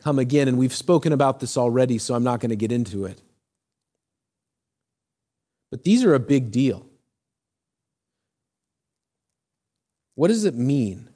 come 0.03 0.19
again. 0.19 0.49
And 0.49 0.59
we've 0.59 0.75
spoken 0.75 1.13
about 1.13 1.41
this 1.41 1.57
already, 1.57 1.99
so 1.99 2.15
I'm 2.15 2.25
not 2.25 2.41
going 2.41 2.51
to 2.51 2.57
get 2.57 2.73
into 2.73 3.05
it. 3.05 3.21
But 5.71 5.85
these 5.85 6.05
are 6.05 6.15
a 6.15 6.21
big 6.21 6.51
deal. 6.51 6.87
What 10.15 10.29
does 10.29 10.45
it 10.45 10.55
mean? 10.55 11.09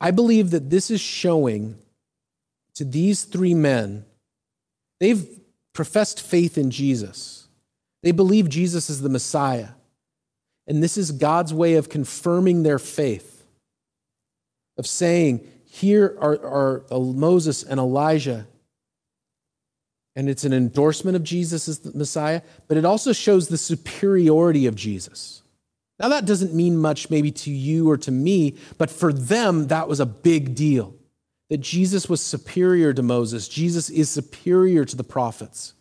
I 0.00 0.10
believe 0.10 0.50
that 0.50 0.70
this 0.70 0.90
is 0.90 1.00
showing 1.00 1.76
to 2.74 2.84
these 2.84 3.24
three 3.24 3.54
men, 3.54 4.04
they've 5.00 5.26
professed 5.72 6.20
faith 6.20 6.58
in 6.58 6.70
Jesus. 6.70 7.48
They 8.02 8.12
believe 8.12 8.48
Jesus 8.48 8.90
is 8.90 9.00
the 9.00 9.08
Messiah. 9.08 9.68
And 10.70 10.80
this 10.80 10.96
is 10.96 11.10
God's 11.10 11.52
way 11.52 11.74
of 11.74 11.88
confirming 11.88 12.62
their 12.62 12.78
faith, 12.78 13.44
of 14.78 14.86
saying, 14.86 15.44
Here 15.64 16.16
are, 16.20 16.84
are 16.90 17.00
Moses 17.00 17.64
and 17.64 17.80
Elijah. 17.80 18.46
And 20.14 20.30
it's 20.30 20.44
an 20.44 20.52
endorsement 20.52 21.16
of 21.16 21.24
Jesus 21.24 21.66
as 21.66 21.80
the 21.80 21.98
Messiah, 21.98 22.42
but 22.68 22.76
it 22.76 22.84
also 22.84 23.12
shows 23.12 23.48
the 23.48 23.58
superiority 23.58 24.66
of 24.66 24.76
Jesus. 24.76 25.42
Now, 25.98 26.08
that 26.10 26.24
doesn't 26.24 26.54
mean 26.54 26.76
much 26.76 27.10
maybe 27.10 27.32
to 27.32 27.50
you 27.50 27.90
or 27.90 27.96
to 27.96 28.12
me, 28.12 28.56
but 28.78 28.92
for 28.92 29.12
them, 29.12 29.66
that 29.66 29.88
was 29.88 29.98
a 29.98 30.06
big 30.06 30.54
deal. 30.54 30.94
That 31.48 31.58
Jesus 31.58 32.08
was 32.08 32.20
superior 32.20 32.92
to 32.92 33.02
Moses, 33.02 33.48
Jesus 33.48 33.90
is 33.90 34.08
superior 34.08 34.84
to 34.84 34.94
the 34.94 35.02
prophets. 35.02 35.74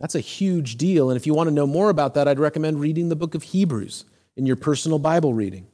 That's 0.00 0.14
a 0.14 0.20
huge 0.20 0.76
deal. 0.76 1.10
And 1.10 1.16
if 1.16 1.26
you 1.26 1.34
want 1.34 1.48
to 1.48 1.54
know 1.54 1.66
more 1.66 1.90
about 1.90 2.14
that, 2.14 2.26
I'd 2.26 2.38
recommend 2.38 2.80
reading 2.80 3.10
the 3.10 3.16
book 3.16 3.34
of 3.34 3.42
Hebrews 3.42 4.06
in 4.36 4.46
your 4.46 4.56
personal 4.56 4.98
Bible 4.98 5.34
reading. 5.34 5.66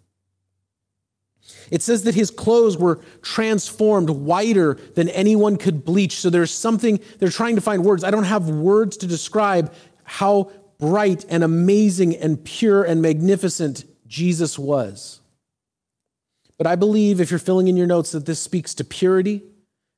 It 1.70 1.80
says 1.80 2.02
that 2.02 2.16
his 2.16 2.32
clothes 2.32 2.76
were 2.76 3.00
transformed 3.22 4.10
whiter 4.10 4.74
than 4.94 5.08
anyone 5.10 5.56
could 5.56 5.84
bleach. 5.84 6.16
So 6.16 6.28
there's 6.28 6.50
something, 6.50 6.98
they're 7.18 7.28
trying 7.28 7.54
to 7.54 7.60
find 7.60 7.84
words. 7.84 8.02
I 8.02 8.10
don't 8.10 8.24
have 8.24 8.48
words 8.48 8.96
to 8.98 9.06
describe 9.06 9.72
how 10.02 10.50
bright 10.78 11.24
and 11.28 11.44
amazing 11.44 12.16
and 12.16 12.42
pure 12.44 12.82
and 12.82 13.00
magnificent 13.00 13.84
Jesus 14.08 14.58
was. 14.58 15.20
But 16.58 16.66
I 16.66 16.74
believe, 16.74 17.20
if 17.20 17.30
you're 17.30 17.38
filling 17.38 17.68
in 17.68 17.76
your 17.76 17.86
notes, 17.86 18.12
that 18.12 18.26
this 18.26 18.40
speaks 18.40 18.74
to 18.74 18.84
purity 18.84 19.42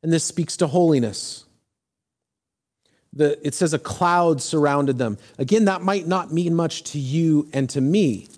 and 0.03 0.13
this 0.13 0.25
speaks 0.25 0.57
to 0.59 0.67
holiness. 0.67 1.45
The, 3.13 3.39
it 3.47 3.55
says 3.55 3.73
a 3.73 3.79
cloud 3.79 4.43
surrounded 4.43 4.99
them. 4.99 5.19
Again, 5.39 5.65
that 5.65 5.83
might 5.83 6.07
not 6.07 6.33
mean 6.33 6.55
much 6.55 6.85
to 6.93 6.99
you 6.99 7.49
and 7.53 7.69
to 7.71 7.81
me, 7.81 8.29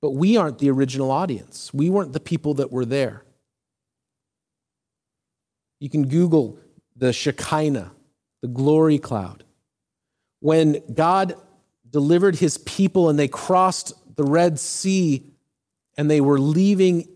but 0.00 0.12
we 0.12 0.36
aren't 0.36 0.58
the 0.58 0.70
original 0.70 1.10
audience. 1.10 1.72
We 1.72 1.90
weren't 1.90 2.12
the 2.12 2.20
people 2.20 2.54
that 2.54 2.72
were 2.72 2.84
there. 2.84 3.22
You 5.80 5.90
can 5.90 6.08
Google 6.08 6.58
the 6.96 7.12
Shekinah, 7.12 7.92
the 8.40 8.48
glory 8.48 8.98
cloud. 8.98 9.44
When 10.40 10.82
God 10.92 11.34
delivered 11.90 12.36
his 12.36 12.58
people 12.58 13.08
and 13.08 13.18
they 13.18 13.28
crossed 13.28 13.92
the 14.16 14.24
Red 14.24 14.58
Sea 14.58 15.30
and 15.96 16.10
they 16.10 16.20
were 16.20 16.38
leaving 16.38 17.08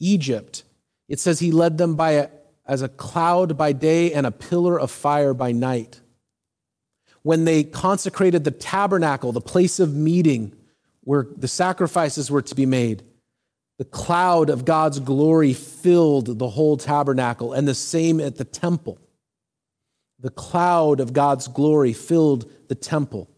Egypt, 0.00 0.64
it 1.08 1.20
says 1.20 1.38
he 1.38 1.52
led 1.52 1.78
them 1.78 1.94
by 1.94 2.12
a, 2.12 2.28
as 2.66 2.82
a 2.82 2.88
cloud 2.88 3.56
by 3.56 3.72
day 3.72 4.12
and 4.12 4.26
a 4.26 4.30
pillar 4.30 4.78
of 4.78 4.90
fire 4.90 5.34
by 5.34 5.52
night. 5.52 6.00
When 7.22 7.44
they 7.44 7.64
consecrated 7.64 8.44
the 8.44 8.50
tabernacle, 8.50 9.32
the 9.32 9.40
place 9.40 9.80
of 9.80 9.94
meeting 9.94 10.54
where 11.02 11.26
the 11.36 11.48
sacrifices 11.48 12.30
were 12.30 12.42
to 12.42 12.54
be 12.54 12.66
made, 12.66 13.02
the 13.78 13.84
cloud 13.84 14.48
of 14.48 14.64
God's 14.64 15.00
glory 15.00 15.52
filled 15.52 16.38
the 16.38 16.48
whole 16.48 16.76
tabernacle, 16.76 17.52
and 17.52 17.68
the 17.68 17.74
same 17.74 18.20
at 18.20 18.36
the 18.36 18.44
temple. 18.44 18.98
The 20.18 20.30
cloud 20.30 20.98
of 20.98 21.12
God's 21.12 21.46
glory 21.46 21.92
filled 21.92 22.50
the 22.68 22.74
temple. 22.74 23.28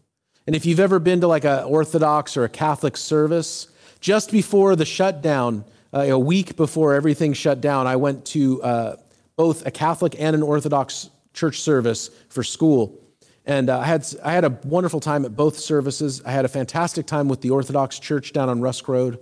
And 0.47 0.55
if 0.55 0.65
you've 0.65 0.79
ever 0.79 0.97
been 0.97 1.21
to 1.21 1.27
like 1.27 1.43
an 1.43 1.63
Orthodox 1.65 2.37
or 2.37 2.45
a 2.45 2.49
Catholic 2.49 2.95
service, 2.95 3.67
just 3.99 4.31
before 4.31 4.75
the 4.75 4.85
shutdown, 4.85 5.65
uh, 5.93 5.99
a 5.99 6.17
week 6.17 6.55
before 6.55 6.93
everything 6.93 7.33
shut 7.33 7.59
down, 7.59 7.85
I 7.85 7.97
went 7.97 8.25
to 8.27 8.63
uh, 8.63 8.95
both 9.39 9.65
a 9.65 9.71
Catholic 9.71 10.19
and 10.19 10.35
an 10.35 10.43
Orthodox 10.43 11.09
church 11.33 11.61
service 11.61 12.09
for 12.27 12.43
school. 12.43 12.99
And 13.45 13.69
uh, 13.69 13.79
I, 13.79 13.85
had, 13.85 14.05
I 14.21 14.33
had 14.33 14.43
a 14.43 14.59
wonderful 14.65 14.99
time 14.99 15.23
at 15.23 15.33
both 15.33 15.57
services. 15.57 16.21
I 16.25 16.31
had 16.31 16.43
a 16.43 16.49
fantastic 16.49 17.05
time 17.05 17.29
with 17.29 17.39
the 17.39 17.51
Orthodox 17.51 17.99
church 17.99 18.33
down 18.33 18.49
on 18.49 18.59
Rusk 18.59 18.89
Road. 18.89 19.17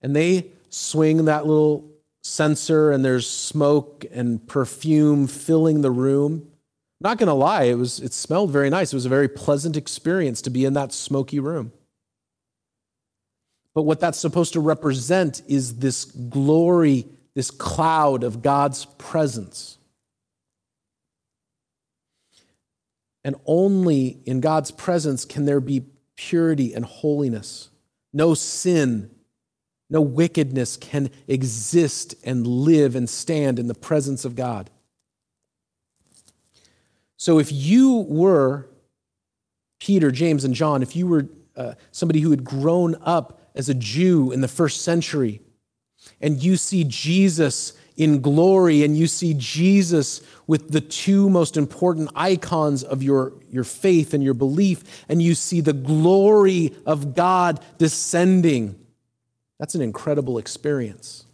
And 0.00 0.16
they 0.16 0.46
swing 0.70 1.26
that 1.26 1.46
little 1.46 1.86
censer, 2.22 2.92
and 2.92 3.04
there's 3.04 3.28
smoke 3.28 4.06
and 4.10 4.48
perfume 4.48 5.26
filling 5.26 5.82
the 5.82 5.90
room. 5.90 6.50
Not 6.98 7.18
going 7.18 7.26
to 7.26 7.34
lie, 7.34 7.64
it, 7.64 7.74
was, 7.74 8.00
it 8.00 8.14
smelled 8.14 8.50
very 8.50 8.70
nice. 8.70 8.90
It 8.90 8.96
was 8.96 9.04
a 9.04 9.10
very 9.10 9.28
pleasant 9.28 9.76
experience 9.76 10.40
to 10.42 10.50
be 10.50 10.64
in 10.64 10.72
that 10.72 10.94
smoky 10.94 11.40
room. 11.40 11.72
But 13.74 13.82
what 13.82 14.00
that's 14.00 14.18
supposed 14.18 14.54
to 14.54 14.60
represent 14.60 15.42
is 15.46 15.76
this 15.76 16.06
glory 16.06 17.04
this 17.40 17.50
cloud 17.50 18.22
of 18.22 18.42
God's 18.42 18.84
presence. 18.98 19.78
And 23.24 23.34
only 23.46 24.18
in 24.26 24.40
God's 24.40 24.70
presence 24.70 25.24
can 25.24 25.46
there 25.46 25.62
be 25.62 25.86
purity 26.16 26.74
and 26.74 26.84
holiness. 26.84 27.70
No 28.12 28.34
sin, 28.34 29.10
no 29.88 30.02
wickedness 30.02 30.76
can 30.76 31.08
exist 31.26 32.14
and 32.24 32.46
live 32.46 32.94
and 32.94 33.08
stand 33.08 33.58
in 33.58 33.68
the 33.68 33.74
presence 33.74 34.26
of 34.26 34.36
God. 34.36 34.68
So 37.16 37.38
if 37.38 37.50
you 37.50 38.04
were 38.06 38.68
Peter, 39.78 40.10
James, 40.10 40.44
and 40.44 40.54
John, 40.54 40.82
if 40.82 40.94
you 40.94 41.06
were 41.06 41.26
uh, 41.56 41.72
somebody 41.90 42.20
who 42.20 42.32
had 42.32 42.44
grown 42.44 42.96
up 43.00 43.40
as 43.54 43.70
a 43.70 43.74
Jew 43.74 44.30
in 44.30 44.42
the 44.42 44.46
first 44.46 44.82
century, 44.82 45.40
and 46.20 46.42
you 46.42 46.56
see 46.56 46.84
Jesus 46.84 47.72
in 47.96 48.20
glory 48.20 48.82
and 48.82 48.96
you 48.96 49.06
see 49.06 49.34
Jesus 49.34 50.22
with 50.46 50.70
the 50.70 50.80
two 50.80 51.28
most 51.28 51.56
important 51.56 52.10
icons 52.14 52.82
of 52.82 53.02
your, 53.02 53.34
your 53.50 53.64
faith 53.64 54.14
and 54.14 54.24
your 54.24 54.34
belief, 54.34 55.04
and 55.08 55.20
you 55.22 55.34
see 55.34 55.60
the 55.60 55.72
glory 55.72 56.74
of 56.86 57.14
God 57.14 57.62
descending. 57.78 58.78
That's 59.58 59.74
an 59.74 59.82
incredible 59.82 60.38
experience. 60.38 61.26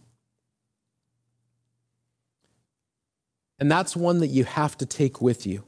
And 3.58 3.70
that's 3.70 3.96
one 3.96 4.18
that 4.18 4.26
you 4.26 4.44
have 4.44 4.76
to 4.78 4.86
take 4.86 5.20
with 5.20 5.46
you. 5.46 5.64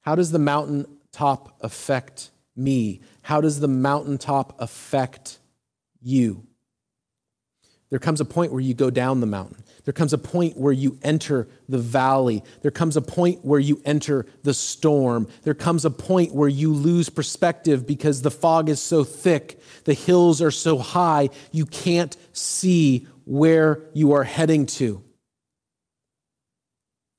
How 0.00 0.14
does 0.14 0.32
the 0.32 0.38
mountaintop 0.38 1.56
affect 1.60 2.30
me? 2.56 3.00
How 3.22 3.40
does 3.40 3.60
the 3.60 3.68
mountaintop 3.68 4.60
affect 4.60 5.38
you? 6.00 6.46
There 7.94 8.00
comes 8.00 8.20
a 8.20 8.24
point 8.24 8.50
where 8.50 8.60
you 8.60 8.74
go 8.74 8.90
down 8.90 9.20
the 9.20 9.26
mountain. 9.28 9.62
There 9.84 9.92
comes 9.92 10.12
a 10.12 10.18
point 10.18 10.56
where 10.56 10.72
you 10.72 10.98
enter 11.04 11.46
the 11.68 11.78
valley. 11.78 12.42
There 12.62 12.72
comes 12.72 12.96
a 12.96 13.00
point 13.00 13.44
where 13.44 13.60
you 13.60 13.80
enter 13.84 14.26
the 14.42 14.52
storm. 14.52 15.28
There 15.44 15.54
comes 15.54 15.84
a 15.84 15.92
point 15.92 16.34
where 16.34 16.48
you 16.48 16.72
lose 16.72 17.08
perspective 17.08 17.86
because 17.86 18.20
the 18.20 18.32
fog 18.32 18.68
is 18.68 18.82
so 18.82 19.04
thick, 19.04 19.60
the 19.84 19.94
hills 19.94 20.42
are 20.42 20.50
so 20.50 20.76
high, 20.78 21.30
you 21.52 21.66
can't 21.66 22.16
see 22.32 23.06
where 23.26 23.84
you 23.92 24.10
are 24.14 24.24
heading 24.24 24.66
to. 24.66 25.00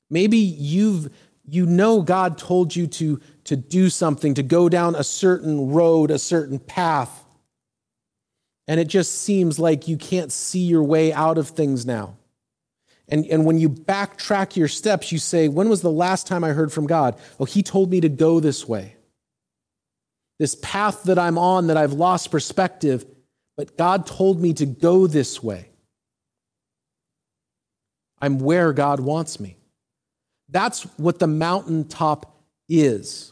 Maybe 0.09 0.39
you've 0.39 1.09
you 1.47 1.65
know 1.65 2.01
God 2.01 2.37
told 2.37 2.75
you 2.75 2.87
to, 2.87 3.21
to 3.45 3.55
do 3.55 3.89
something, 3.89 4.33
to 4.33 4.43
go 4.43 4.67
down 4.67 4.95
a 4.95 5.05
certain 5.05 5.71
road, 5.71 6.11
a 6.11 6.19
certain 6.19 6.59
path 6.59 7.24
and 8.67 8.79
it 8.79 8.87
just 8.87 9.21
seems 9.21 9.59
like 9.59 9.87
you 9.87 9.97
can't 9.97 10.31
see 10.31 10.63
your 10.63 10.83
way 10.83 11.13
out 11.13 11.37
of 11.37 11.49
things 11.49 11.85
now. 11.85 12.17
And, 13.07 13.25
and 13.27 13.45
when 13.45 13.59
you 13.59 13.69
backtrack 13.69 14.55
your 14.55 14.67
steps, 14.67 15.11
you 15.11 15.19
say, 15.19 15.47
When 15.47 15.69
was 15.69 15.81
the 15.81 15.91
last 15.91 16.25
time 16.25 16.43
I 16.43 16.49
heard 16.49 16.73
from 16.73 16.87
God? 16.87 17.19
Oh, 17.39 17.45
He 17.45 17.61
told 17.61 17.91
me 17.91 18.01
to 18.01 18.09
go 18.09 18.39
this 18.39 18.67
way. 18.67 18.95
This 20.39 20.55
path 20.55 21.03
that 21.03 21.19
I'm 21.19 21.37
on 21.37 21.67
that 21.67 21.77
I've 21.77 21.93
lost 21.93 22.31
perspective, 22.31 23.05
but 23.55 23.77
God 23.77 24.05
told 24.07 24.41
me 24.41 24.53
to 24.53 24.65
go 24.65 25.07
this 25.07 25.41
way. 25.41 25.69
I'm 28.19 28.39
where 28.39 28.73
God 28.73 28.99
wants 28.99 29.39
me. 29.39 29.57
That's 30.49 30.83
what 30.97 31.19
the 31.19 31.27
mountaintop 31.27 32.41
is. 32.67 33.31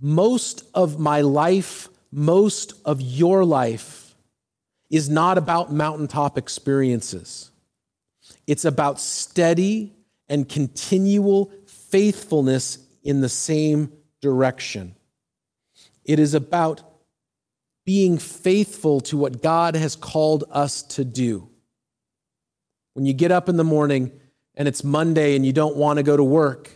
Most 0.00 0.64
of 0.74 0.98
my 0.98 1.20
life 1.20 1.88
most 2.14 2.74
of 2.84 3.00
your 3.00 3.44
life 3.44 4.14
is 4.88 5.10
not 5.10 5.36
about 5.36 5.72
mountaintop 5.72 6.38
experiences. 6.38 7.50
It's 8.46 8.64
about 8.64 9.00
steady 9.00 9.92
and 10.28 10.48
continual 10.48 11.50
faithfulness 11.66 12.78
in 13.02 13.20
the 13.20 13.28
same 13.28 13.92
direction. 14.20 14.94
It 16.04 16.20
is 16.20 16.34
about 16.34 16.82
being 17.84 18.18
faithful 18.18 19.00
to 19.00 19.16
what 19.16 19.42
God 19.42 19.74
has 19.74 19.96
called 19.96 20.44
us 20.52 20.82
to 20.82 21.04
do. 21.04 21.48
When 22.92 23.04
you 23.06 23.12
get 23.12 23.32
up 23.32 23.48
in 23.48 23.56
the 23.56 23.64
morning 23.64 24.12
and 24.54 24.68
it's 24.68 24.84
Monday 24.84 25.34
and 25.34 25.44
you 25.44 25.52
don't 25.52 25.76
want 25.76 25.96
to 25.96 26.04
go 26.04 26.16
to 26.16 26.24
work, 26.24 26.70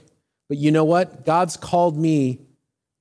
but 0.48 0.58
you 0.58 0.72
know 0.72 0.84
what? 0.84 1.24
God's 1.24 1.56
called 1.56 1.96
me 1.96 2.40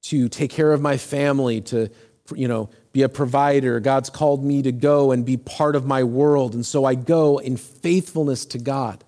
to 0.04 0.30
take 0.30 0.52
care 0.52 0.72
of 0.72 0.82
my 0.82 0.98
family, 0.98 1.62
to 1.62 1.90
you 2.36 2.48
know, 2.48 2.70
be 2.94 3.04
a 3.04 3.10
provider. 3.10 3.80
God's 3.80 4.10
called 4.10 4.44
me 4.44 4.62
to 4.64 4.72
go 4.72 5.12
and 5.12 5.26
be 5.26 5.38
part 5.38 5.76
of 5.76 5.86
my 5.86 6.04
world. 6.04 6.54
And 6.54 6.66
so 6.66 6.86
I 6.86 6.96
go 6.96 7.38
in 7.38 7.58
faithfulness 7.58 8.46
to 8.48 8.58
God. 8.58 9.04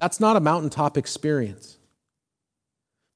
That's 0.00 0.20
not 0.20 0.36
a 0.36 0.40
mountaintop 0.40 0.98
experience. 0.98 1.78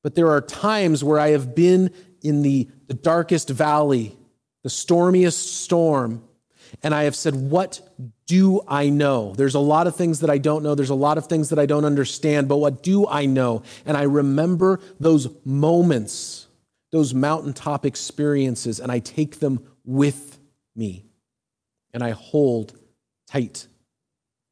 But 0.03 0.15
there 0.15 0.31
are 0.31 0.41
times 0.41 1.05
where 1.05 1.19
I 1.19 1.31
have 1.31 1.55
been 1.55 1.91
in 2.23 2.43
the, 2.43 2.69
the 2.87 2.95
darkest 2.95 3.51
valley, 3.51 4.17
the 4.63 4.71
stormiest 4.71 5.63
storm, 5.63 6.25
and 6.83 6.95
I 6.95 7.05
have 7.05 7.17
said, 7.17 7.35
What 7.35 7.81
do 8.27 8.63
I 8.69 8.89
know? 8.89 9.35
There's 9.35 9.55
a 9.57 9.61
lot 9.61 9.87
of 9.87 9.97
things 9.97 10.21
that 10.21 10.31
I 10.31 10.39
don't 10.39 10.63
know. 10.63 10.75
There's 10.75 10.91
a 10.91 10.95
lot 10.95 11.19
of 11.19 11.27
things 11.27 11.51
that 11.51 11.59
I 11.59 11.67
don't 11.67 11.85
understand, 11.85 12.49
but 12.49 12.59
what 12.59 12.83
do 12.83 13.07
I 13.07 13.27
know? 13.27 13.63
And 13.85 13.97
I 13.97 14.03
remember 14.03 14.81
those 14.99 15.29
moments 15.45 16.47
those 16.93 17.15
mountaintop 17.15 17.87
experiences 17.87 18.81
and 18.81 18.91
I 18.91 18.99
take 18.99 19.41
them 19.41 19.61
with 19.85 20.39
me. 20.75 21.05
And 21.93 22.03
I 22.03 22.11
hold 22.11 22.79
tight 23.29 23.67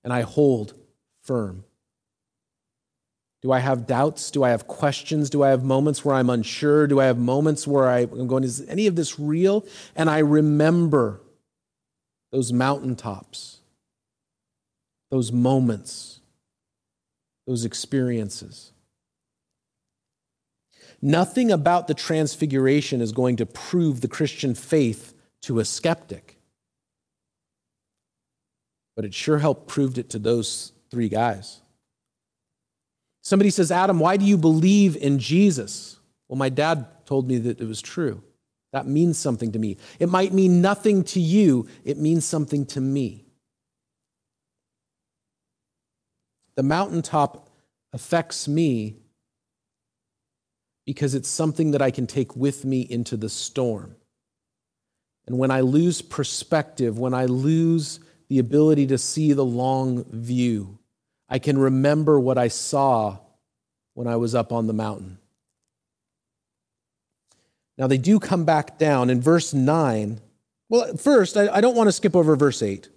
and 0.04 0.12
I 0.12 0.22
hold 0.22 0.74
firm. 1.22 1.64
Do 3.42 3.52
I 3.52 3.60
have 3.60 3.86
doubts? 3.86 4.32
Do 4.32 4.42
I 4.42 4.50
have 4.50 4.66
questions? 4.66 5.30
Do 5.30 5.44
I 5.44 5.50
have 5.50 5.62
moments 5.62 6.04
where 6.04 6.16
I'm 6.16 6.30
unsure? 6.30 6.88
Do 6.88 6.98
I 6.98 7.04
have 7.04 7.18
moments 7.18 7.66
where 7.66 7.88
I'm 7.88 8.26
going, 8.26 8.42
is 8.42 8.66
any 8.68 8.88
of 8.88 8.96
this 8.96 9.20
real? 9.20 9.64
And 9.94 10.10
I 10.10 10.18
remember 10.18 11.20
those 12.32 12.52
mountaintops, 12.52 13.58
those 15.10 15.30
moments, 15.30 16.20
those 17.46 17.64
experiences. 17.64 18.72
Nothing 21.00 21.50
about 21.50 21.86
the 21.86 21.94
transfiguration 21.94 23.00
is 23.00 23.12
going 23.12 23.36
to 23.36 23.46
prove 23.46 24.00
the 24.00 24.08
Christian 24.08 24.54
faith 24.54 25.14
to 25.42 25.60
a 25.60 25.64
skeptic. 25.64 26.38
But 28.96 29.04
it 29.04 29.14
sure 29.14 29.38
helped 29.38 29.68
proved 29.68 29.98
it 29.98 30.10
to 30.10 30.18
those 30.18 30.72
three 30.90 31.08
guys. 31.08 31.60
Somebody 33.22 33.50
says, 33.50 33.70
Adam, 33.70 34.00
why 34.00 34.16
do 34.16 34.24
you 34.24 34.36
believe 34.36 34.96
in 34.96 35.18
Jesus? 35.18 35.98
Well, 36.28 36.38
my 36.38 36.48
dad 36.48 36.86
told 37.06 37.28
me 37.28 37.38
that 37.38 37.60
it 37.60 37.68
was 37.68 37.80
true. 37.80 38.22
That 38.72 38.86
means 38.86 39.18
something 39.18 39.52
to 39.52 39.58
me. 39.58 39.76
It 39.98 40.08
might 40.08 40.32
mean 40.32 40.60
nothing 40.60 41.04
to 41.04 41.20
you, 41.20 41.68
it 41.84 41.98
means 41.98 42.24
something 42.24 42.66
to 42.66 42.80
me. 42.80 43.24
The 46.56 46.62
mountaintop 46.64 47.48
affects 47.92 48.48
me 48.48 48.96
because 50.88 51.14
it's 51.14 51.28
something 51.28 51.72
that 51.72 51.82
I 51.82 51.90
can 51.90 52.06
take 52.06 52.34
with 52.34 52.64
me 52.64 52.80
into 52.80 53.18
the 53.18 53.28
storm. 53.28 53.94
And 55.26 55.36
when 55.36 55.50
I 55.50 55.60
lose 55.60 56.00
perspective, 56.00 56.98
when 56.98 57.12
I 57.12 57.26
lose 57.26 58.00
the 58.30 58.38
ability 58.38 58.86
to 58.86 58.96
see 58.96 59.34
the 59.34 59.44
long 59.44 60.04
view, 60.04 60.78
I 61.28 61.40
can 61.40 61.58
remember 61.58 62.18
what 62.18 62.38
I 62.38 62.48
saw 62.48 63.18
when 63.92 64.06
I 64.06 64.16
was 64.16 64.34
up 64.34 64.50
on 64.50 64.66
the 64.66 64.72
mountain. 64.72 65.18
Now, 67.76 67.86
they 67.86 67.98
do 67.98 68.18
come 68.18 68.46
back 68.46 68.78
down 68.78 69.10
in 69.10 69.20
verse 69.20 69.52
9. 69.52 70.22
Well, 70.70 70.96
first, 70.96 71.36
I, 71.36 71.60
don't 71.60 71.76
want 71.76 71.88
to 71.88 71.92
skip 71.92 72.16
over 72.16 72.34
verse 72.34 72.62
8. 72.62 72.88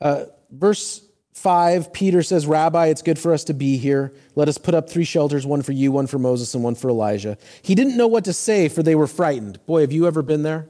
Uh, 0.00 0.24
verse 0.50 1.05
5, 1.36 1.92
Peter 1.92 2.22
says, 2.22 2.46
Rabbi, 2.46 2.86
it's 2.86 3.02
good 3.02 3.18
for 3.18 3.34
us 3.34 3.44
to 3.44 3.54
be 3.54 3.76
here. 3.76 4.14
Let 4.34 4.48
us 4.48 4.56
put 4.56 4.74
up 4.74 4.88
three 4.88 5.04
shelters 5.04 5.46
one 5.46 5.60
for 5.60 5.72
you, 5.72 5.92
one 5.92 6.06
for 6.06 6.18
Moses, 6.18 6.54
and 6.54 6.64
one 6.64 6.74
for 6.74 6.88
Elijah. 6.88 7.36
He 7.60 7.74
didn't 7.74 7.98
know 7.98 8.06
what 8.06 8.24
to 8.24 8.32
say, 8.32 8.70
for 8.70 8.82
they 8.82 8.94
were 8.94 9.06
frightened. 9.06 9.64
Boy, 9.66 9.82
have 9.82 9.92
you 9.92 10.06
ever 10.06 10.22
been 10.22 10.42
there? 10.42 10.66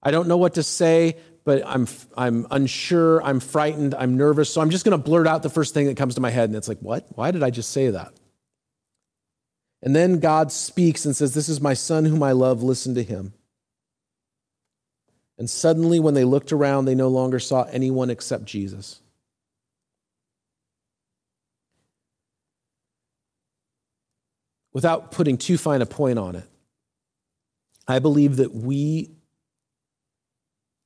I 0.00 0.12
don't 0.12 0.28
know 0.28 0.36
what 0.36 0.54
to 0.54 0.62
say, 0.62 1.16
but 1.44 1.66
I'm, 1.66 1.88
I'm 2.16 2.46
unsure, 2.52 3.20
I'm 3.20 3.40
frightened, 3.40 3.96
I'm 3.96 4.16
nervous, 4.16 4.48
so 4.48 4.60
I'm 4.60 4.70
just 4.70 4.84
going 4.84 4.96
to 4.96 5.04
blurt 5.04 5.26
out 5.26 5.42
the 5.42 5.50
first 5.50 5.74
thing 5.74 5.86
that 5.86 5.96
comes 5.96 6.14
to 6.14 6.20
my 6.20 6.30
head. 6.30 6.48
And 6.48 6.56
it's 6.56 6.68
like, 6.68 6.78
what? 6.78 7.06
Why 7.16 7.32
did 7.32 7.42
I 7.42 7.50
just 7.50 7.72
say 7.72 7.90
that? 7.90 8.14
And 9.82 9.94
then 9.96 10.20
God 10.20 10.52
speaks 10.52 11.04
and 11.04 11.16
says, 11.16 11.34
This 11.34 11.48
is 11.48 11.60
my 11.60 11.74
son 11.74 12.04
whom 12.04 12.22
I 12.22 12.30
love, 12.30 12.62
listen 12.62 12.94
to 12.94 13.02
him. 13.02 13.34
And 15.36 15.50
suddenly, 15.50 15.98
when 15.98 16.14
they 16.14 16.24
looked 16.24 16.52
around, 16.52 16.84
they 16.84 16.94
no 16.94 17.08
longer 17.08 17.40
saw 17.40 17.64
anyone 17.64 18.08
except 18.08 18.44
Jesus. 18.44 19.00
Without 24.72 25.10
putting 25.10 25.36
too 25.36 25.58
fine 25.58 25.82
a 25.82 25.86
point 25.86 26.18
on 26.18 26.36
it, 26.36 26.44
I 27.88 27.98
believe 27.98 28.36
that 28.36 28.54
we 28.54 29.10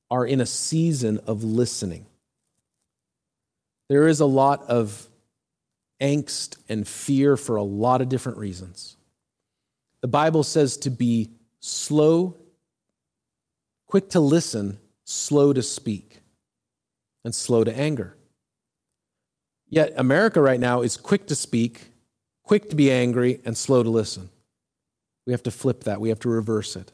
are 0.09 0.25
in 0.25 0.41
a 0.41 0.45
season 0.45 1.19
of 1.27 1.43
listening. 1.43 2.05
There 3.89 4.07
is 4.07 4.19
a 4.19 4.25
lot 4.25 4.63
of 4.63 5.07
angst 6.01 6.57
and 6.67 6.87
fear 6.87 7.37
for 7.37 7.55
a 7.55 7.63
lot 7.63 8.01
of 8.01 8.09
different 8.09 8.37
reasons. 8.37 8.97
The 10.01 10.07
Bible 10.07 10.43
says 10.43 10.77
to 10.77 10.89
be 10.89 11.31
slow, 11.59 12.37
quick 13.87 14.09
to 14.11 14.19
listen, 14.19 14.79
slow 15.03 15.53
to 15.53 15.61
speak, 15.61 16.21
and 17.23 17.33
slow 17.33 17.63
to 17.63 17.75
anger. 17.75 18.15
Yet 19.67 19.93
America 19.97 20.41
right 20.41 20.59
now 20.59 20.81
is 20.81 20.97
quick 20.97 21.27
to 21.27 21.35
speak, 21.35 21.91
quick 22.45 22.69
to 22.69 22.75
be 22.75 22.91
angry, 22.91 23.41
and 23.43 23.57
slow 23.57 23.83
to 23.83 23.89
listen. 23.89 24.29
We 25.25 25.33
have 25.33 25.43
to 25.43 25.51
flip 25.51 25.83
that, 25.83 25.99
we 25.99 26.09
have 26.09 26.19
to 26.19 26.29
reverse 26.29 26.75
it. 26.75 26.91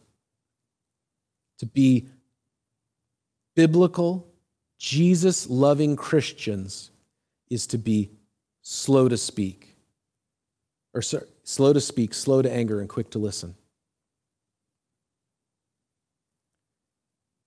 To 1.60 1.66
be 1.66 2.08
biblical, 3.56 4.28
Jesus 4.80 5.50
loving 5.50 5.96
Christians 5.96 6.90
is 7.50 7.68
to 7.68 7.78
be 7.78 8.10
slow 8.62 9.10
to 9.10 9.18
speak, 9.18 9.76
or 10.94 11.02
sorry, 11.02 11.28
slow 11.44 11.74
to 11.74 11.82
speak, 11.82 12.14
slow 12.14 12.42
to 12.42 12.52
anger, 12.52 12.80
and 12.80 12.90
quick 12.90 13.12
to 13.12 13.20
listen. 13.20 13.56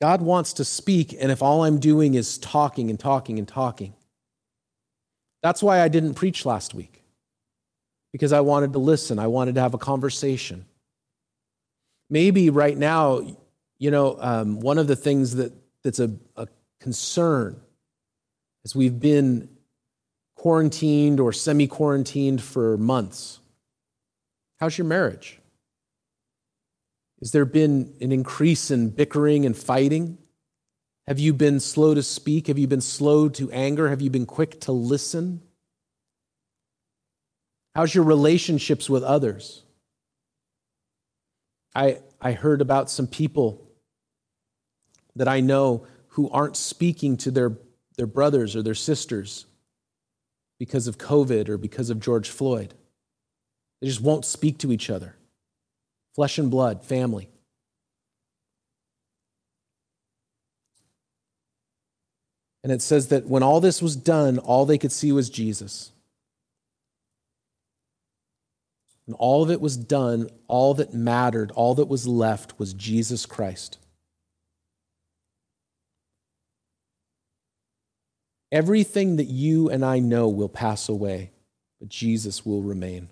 God 0.02 0.20
wants 0.20 0.52
to 0.54 0.64
speak, 0.64 1.16
and 1.18 1.32
if 1.32 1.42
all 1.42 1.64
I'm 1.64 1.80
doing 1.80 2.14
is 2.14 2.36
talking 2.36 2.90
and 2.90 3.00
talking 3.00 3.38
and 3.38 3.48
talking, 3.48 3.94
that's 5.42 5.62
why 5.62 5.80
I 5.80 5.88
didn't 5.88 6.14
preach 6.14 6.44
last 6.44 6.74
week 6.74 7.03
because 8.14 8.32
I 8.32 8.42
wanted 8.42 8.74
to 8.74 8.78
listen. 8.78 9.18
I 9.18 9.26
wanted 9.26 9.56
to 9.56 9.60
have 9.60 9.74
a 9.74 9.78
conversation. 9.78 10.66
Maybe 12.08 12.48
right 12.48 12.78
now, 12.78 13.22
you 13.78 13.90
know, 13.90 14.16
um, 14.20 14.60
one 14.60 14.78
of 14.78 14.86
the 14.86 14.94
things 14.94 15.34
that, 15.34 15.52
that's 15.82 15.98
a, 15.98 16.12
a 16.36 16.46
concern 16.78 17.60
as 18.64 18.76
we've 18.76 19.00
been 19.00 19.48
quarantined 20.36 21.18
or 21.18 21.32
semi 21.32 21.66
quarantined 21.66 22.40
for 22.40 22.76
months. 22.76 23.40
How's 24.60 24.78
your 24.78 24.86
marriage? 24.86 25.40
Has 27.18 27.32
there 27.32 27.44
been 27.44 27.96
an 28.00 28.12
increase 28.12 28.70
in 28.70 28.90
bickering 28.90 29.44
and 29.44 29.56
fighting? 29.56 30.18
Have 31.08 31.18
you 31.18 31.34
been 31.34 31.58
slow 31.58 31.94
to 31.94 32.02
speak? 32.04 32.46
Have 32.46 32.58
you 32.58 32.68
been 32.68 32.80
slow 32.80 33.28
to 33.30 33.50
anger? 33.50 33.88
Have 33.88 34.00
you 34.00 34.10
been 34.10 34.24
quick 34.24 34.60
to 34.60 34.70
listen? 34.72 35.42
How's 37.74 37.94
your 37.94 38.04
relationships 38.04 38.88
with 38.88 39.02
others? 39.02 39.62
I, 41.74 41.98
I 42.20 42.32
heard 42.32 42.60
about 42.60 42.90
some 42.90 43.06
people 43.06 43.66
that 45.16 45.26
I 45.26 45.40
know 45.40 45.86
who 46.08 46.30
aren't 46.30 46.56
speaking 46.56 47.16
to 47.18 47.30
their, 47.30 47.52
their 47.96 48.06
brothers 48.06 48.54
or 48.54 48.62
their 48.62 48.74
sisters 48.74 49.46
because 50.58 50.86
of 50.86 50.98
COVID 50.98 51.48
or 51.48 51.58
because 51.58 51.90
of 51.90 51.98
George 51.98 52.30
Floyd. 52.30 52.74
They 53.80 53.88
just 53.88 54.00
won't 54.00 54.24
speak 54.24 54.58
to 54.58 54.72
each 54.72 54.88
other. 54.88 55.16
Flesh 56.14 56.38
and 56.38 56.50
blood, 56.50 56.84
family. 56.84 57.28
And 62.62 62.72
it 62.72 62.80
says 62.80 63.08
that 63.08 63.26
when 63.26 63.42
all 63.42 63.60
this 63.60 63.82
was 63.82 63.96
done, 63.96 64.38
all 64.38 64.64
they 64.64 64.78
could 64.78 64.92
see 64.92 65.10
was 65.10 65.28
Jesus. 65.28 65.90
And 69.06 69.14
all 69.18 69.42
of 69.42 69.50
it 69.50 69.60
was 69.60 69.76
done, 69.76 70.28
all 70.48 70.74
that 70.74 70.94
mattered, 70.94 71.50
all 71.52 71.74
that 71.74 71.88
was 71.88 72.06
left 72.06 72.58
was 72.58 72.72
Jesus 72.72 73.26
Christ. 73.26 73.78
Everything 78.50 79.16
that 79.16 79.24
you 79.24 79.68
and 79.68 79.84
I 79.84 79.98
know 79.98 80.28
will 80.28 80.48
pass 80.48 80.88
away, 80.88 81.32
but 81.80 81.88
Jesus 81.88 82.46
will 82.46 82.62
remain. 82.62 83.08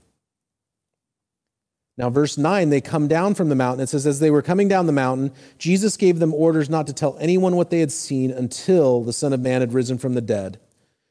Now, 1.99 2.09
verse 2.09 2.39
9, 2.39 2.71
they 2.71 2.81
come 2.81 3.07
down 3.07 3.35
from 3.35 3.51
the 3.51 3.55
mountain. 3.55 3.83
It 3.83 3.89
says, 3.89 4.07
As 4.07 4.19
they 4.19 4.31
were 4.31 4.41
coming 4.41 4.67
down 4.67 4.87
the 4.87 4.93
mountain, 4.93 5.33
Jesus 5.59 5.97
gave 5.99 6.21
them 6.21 6.33
orders 6.33 6.71
not 6.71 6.87
to 6.87 6.93
tell 6.93 7.19
anyone 7.21 7.55
what 7.55 7.71
they 7.71 7.81
had 7.81 7.93
seen 7.93 8.31
until 8.31 9.03
the 9.03 9.13
Son 9.13 9.33
of 9.33 9.41
Man 9.41 9.61
had 9.61 9.75
risen 9.75 9.99
from 9.99 10.15
the 10.15 10.23
dead. 10.23 10.59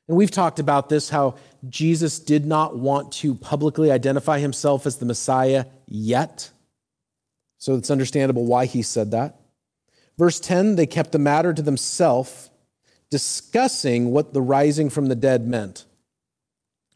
And 0.08 0.18
we've 0.18 0.32
talked 0.32 0.60
about 0.60 0.90
this 0.90 1.10
how 1.10 1.36
Jesus 1.70 2.20
did 2.20 2.46
not 2.46 2.78
want 2.78 3.12
to 3.14 3.36
publicly 3.36 3.92
identify 3.92 4.40
himself 4.40 4.86
as 4.86 4.98
the 4.98 5.06
Messiah 5.06 5.66
yet. 5.88 6.50
So 7.58 7.76
it's 7.76 7.92
understandable 7.92 8.46
why 8.46 8.66
he 8.66 8.82
said 8.82 9.12
that. 9.12 9.40
Verse 10.18 10.40
10 10.40 10.76
they 10.76 10.86
kept 10.86 11.12
the 11.12 11.20
matter 11.20 11.54
to 11.54 11.62
themselves, 11.62 12.50
discussing 13.10 14.12
what 14.12 14.34
the 14.34 14.42
rising 14.42 14.90
from 14.90 15.08
the 15.08 15.16
dead 15.16 15.48
meant. 15.48 15.86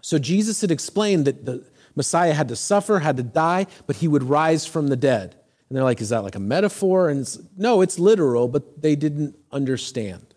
So 0.01 0.19
Jesus 0.19 0.61
had 0.61 0.71
explained 0.71 1.25
that 1.25 1.45
the 1.45 1.65
Messiah 1.95 2.33
had 2.33 2.49
to 2.49 2.55
suffer, 2.55 2.99
had 2.99 3.17
to 3.17 3.23
die, 3.23 3.67
but 3.87 3.95
he 3.95 4.07
would 4.07 4.23
rise 4.23 4.65
from 4.65 4.87
the 4.87 4.95
dead. 4.95 5.35
And 5.69 5.75
they're 5.75 5.83
like, 5.83 6.01
is 6.01 6.09
that 6.09 6.23
like 6.23 6.35
a 6.35 6.39
metaphor? 6.39 7.09
And 7.09 7.21
it's, 7.21 7.39
no, 7.57 7.81
it's 7.81 7.97
literal, 7.97 8.47
but 8.47 8.81
they 8.81 8.95
didn't 8.95 9.35
understand. 9.51 10.34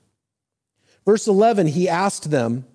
Verse 1.08 1.26
11, 1.26 1.68
he 1.68 1.88
asked 1.88 2.30
them, 2.30 2.66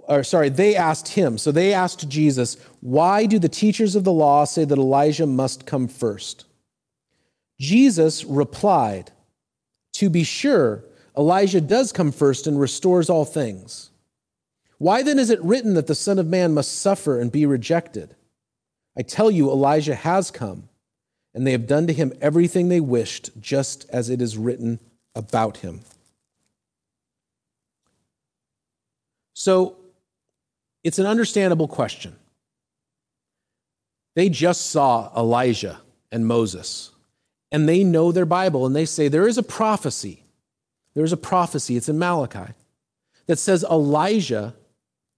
or 0.00 0.22
sorry, 0.22 0.50
they 0.50 0.76
asked 0.76 1.08
him. 1.08 1.38
So 1.38 1.50
they 1.50 1.72
asked 1.72 2.06
Jesus, 2.10 2.58
Why 2.82 3.24
do 3.24 3.38
the 3.38 3.48
teachers 3.48 3.96
of 3.96 4.04
the 4.04 4.12
law 4.12 4.44
say 4.44 4.66
that 4.66 4.76
Elijah 4.76 5.26
must 5.26 5.64
come 5.64 5.88
first? 5.88 6.44
Jesus 7.58 8.22
replied, 8.26 9.12
To 9.94 10.10
be 10.10 10.24
sure, 10.24 10.84
Elijah 11.16 11.62
does 11.62 11.90
come 11.90 12.12
first 12.12 12.46
and 12.46 12.60
restores 12.60 13.08
all 13.08 13.24
things. 13.24 13.88
Why 14.76 15.02
then 15.02 15.18
is 15.18 15.30
it 15.30 15.42
written 15.42 15.72
that 15.72 15.86
the 15.86 15.94
Son 15.94 16.18
of 16.18 16.26
Man 16.26 16.52
must 16.52 16.80
suffer 16.80 17.18
and 17.18 17.32
be 17.32 17.46
rejected? 17.46 18.14
I 18.94 19.00
tell 19.00 19.30
you, 19.30 19.50
Elijah 19.50 19.94
has 19.94 20.30
come, 20.30 20.68
and 21.32 21.46
they 21.46 21.52
have 21.52 21.66
done 21.66 21.86
to 21.86 21.94
him 21.94 22.12
everything 22.20 22.68
they 22.68 22.80
wished, 22.80 23.30
just 23.40 23.88
as 23.88 24.10
it 24.10 24.20
is 24.20 24.36
written 24.36 24.80
about 25.14 25.56
him. 25.56 25.80
So 29.40 29.78
it's 30.84 30.98
an 30.98 31.06
understandable 31.06 31.66
question. 31.66 32.14
They 34.14 34.28
just 34.28 34.66
saw 34.70 35.10
Elijah 35.16 35.80
and 36.12 36.26
Moses, 36.26 36.90
and 37.50 37.66
they 37.66 37.82
know 37.82 38.12
their 38.12 38.26
Bible, 38.26 38.66
and 38.66 38.76
they 38.76 38.84
say 38.84 39.08
there 39.08 39.26
is 39.26 39.38
a 39.38 39.42
prophecy. 39.42 40.24
There's 40.94 41.14
a 41.14 41.16
prophecy, 41.16 41.78
it's 41.78 41.88
in 41.88 41.98
Malachi, 41.98 42.52
that 43.28 43.38
says 43.38 43.64
Elijah 43.64 44.54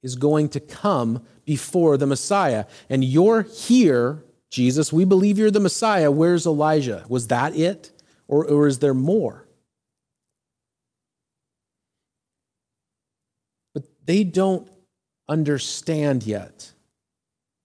is 0.05 0.15
going 0.15 0.51
to 0.51 0.61
come 0.61 1.27
before 1.45 1.97
the 1.97 2.07
Messiah. 2.07 2.67
And 2.89 3.03
you're 3.03 3.43
here, 3.43 4.23
Jesus. 4.51 4.93
We 4.93 5.05
believe 5.05 5.37
you're 5.37 5.51
the 5.51 5.59
Messiah. 5.59 6.13
Where's 6.13 6.47
Elijah? 6.47 7.05
Was 7.09 7.27
that 7.27 7.57
it? 7.57 7.91
Or, 8.29 8.45
or 8.47 8.69
is 8.69 8.79
there 8.79 8.95
more? 8.95 9.49
But 13.75 13.85
they 14.05 14.25
don't 14.25 14.69
understand 15.29 16.25
yet. 16.25 16.73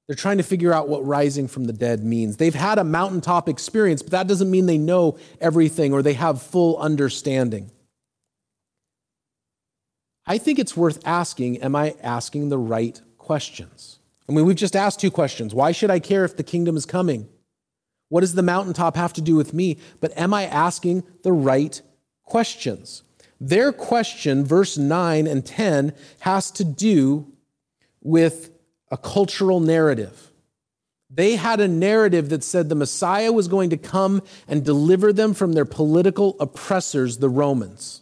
They're 0.07 0.15
trying 0.15 0.37
to 0.37 0.43
figure 0.43 0.73
out 0.73 0.87
what 0.87 1.05
rising 1.05 1.47
from 1.47 1.65
the 1.65 1.73
dead 1.73 2.03
means. 2.03 2.37
They've 2.37 2.55
had 2.55 2.79
a 2.79 2.83
mountaintop 2.83 3.49
experience, 3.49 4.01
but 4.01 4.11
that 4.11 4.27
doesn't 4.27 4.49
mean 4.49 4.65
they 4.65 4.77
know 4.77 5.17
everything 5.41 5.91
or 5.91 6.01
they 6.01 6.13
have 6.13 6.41
full 6.41 6.77
understanding. 6.77 7.71
I 10.25 10.37
think 10.37 10.59
it's 10.59 10.77
worth 10.77 11.05
asking 11.05 11.57
Am 11.57 11.75
I 11.75 11.95
asking 12.01 12.49
the 12.49 12.57
right 12.57 13.01
questions? 13.17 13.99
I 14.29 14.33
mean, 14.33 14.45
we've 14.45 14.55
just 14.55 14.75
asked 14.75 14.99
two 14.99 15.11
questions. 15.11 15.53
Why 15.53 15.71
should 15.71 15.91
I 15.91 15.99
care 15.99 16.25
if 16.25 16.35
the 16.35 16.43
kingdom 16.43 16.75
is 16.75 16.85
coming? 16.85 17.27
What 18.09 18.21
does 18.21 18.33
the 18.33 18.43
mountaintop 18.43 18.95
have 18.95 19.13
to 19.13 19.21
do 19.21 19.35
with 19.35 19.53
me? 19.53 19.77
But 19.99 20.17
am 20.17 20.33
I 20.33 20.45
asking 20.45 21.03
the 21.23 21.33
right 21.33 21.81
questions? 22.23 23.03
Their 23.39 23.71
question, 23.71 24.45
verse 24.45 24.77
9 24.77 25.27
and 25.27 25.45
10, 25.45 25.93
has 26.19 26.49
to 26.51 26.63
do 26.63 27.31
with 28.01 28.51
a 28.89 28.97
cultural 28.97 29.59
narrative. 29.59 30.31
They 31.09 31.35
had 31.35 31.59
a 31.61 31.67
narrative 31.67 32.29
that 32.29 32.43
said 32.43 32.67
the 32.67 32.75
Messiah 32.75 33.31
was 33.31 33.47
going 33.47 33.69
to 33.69 33.77
come 33.77 34.21
and 34.47 34.65
deliver 34.65 35.13
them 35.13 35.33
from 35.33 35.53
their 35.53 35.65
political 35.65 36.35
oppressors, 36.39 37.19
the 37.19 37.29
Romans. 37.29 38.01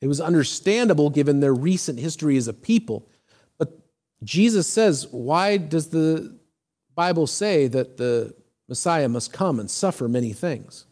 It 0.00 0.06
was 0.06 0.20
understandable 0.20 1.10
given 1.10 1.40
their 1.40 1.54
recent 1.54 1.98
history 1.98 2.36
as 2.36 2.46
a 2.48 2.52
people. 2.52 3.08
But 3.58 3.78
Jesus 4.22 4.66
says, 4.66 5.06
why 5.10 5.56
does 5.56 5.88
the 5.88 6.38
Bible 6.94 7.26
say 7.26 7.66
that 7.68 7.96
the 7.96 8.34
Messiah 8.68 9.08
must 9.08 9.32
come 9.32 9.58
and 9.58 9.70
suffer 9.70 10.08
many 10.08 10.32
things? 10.32 10.86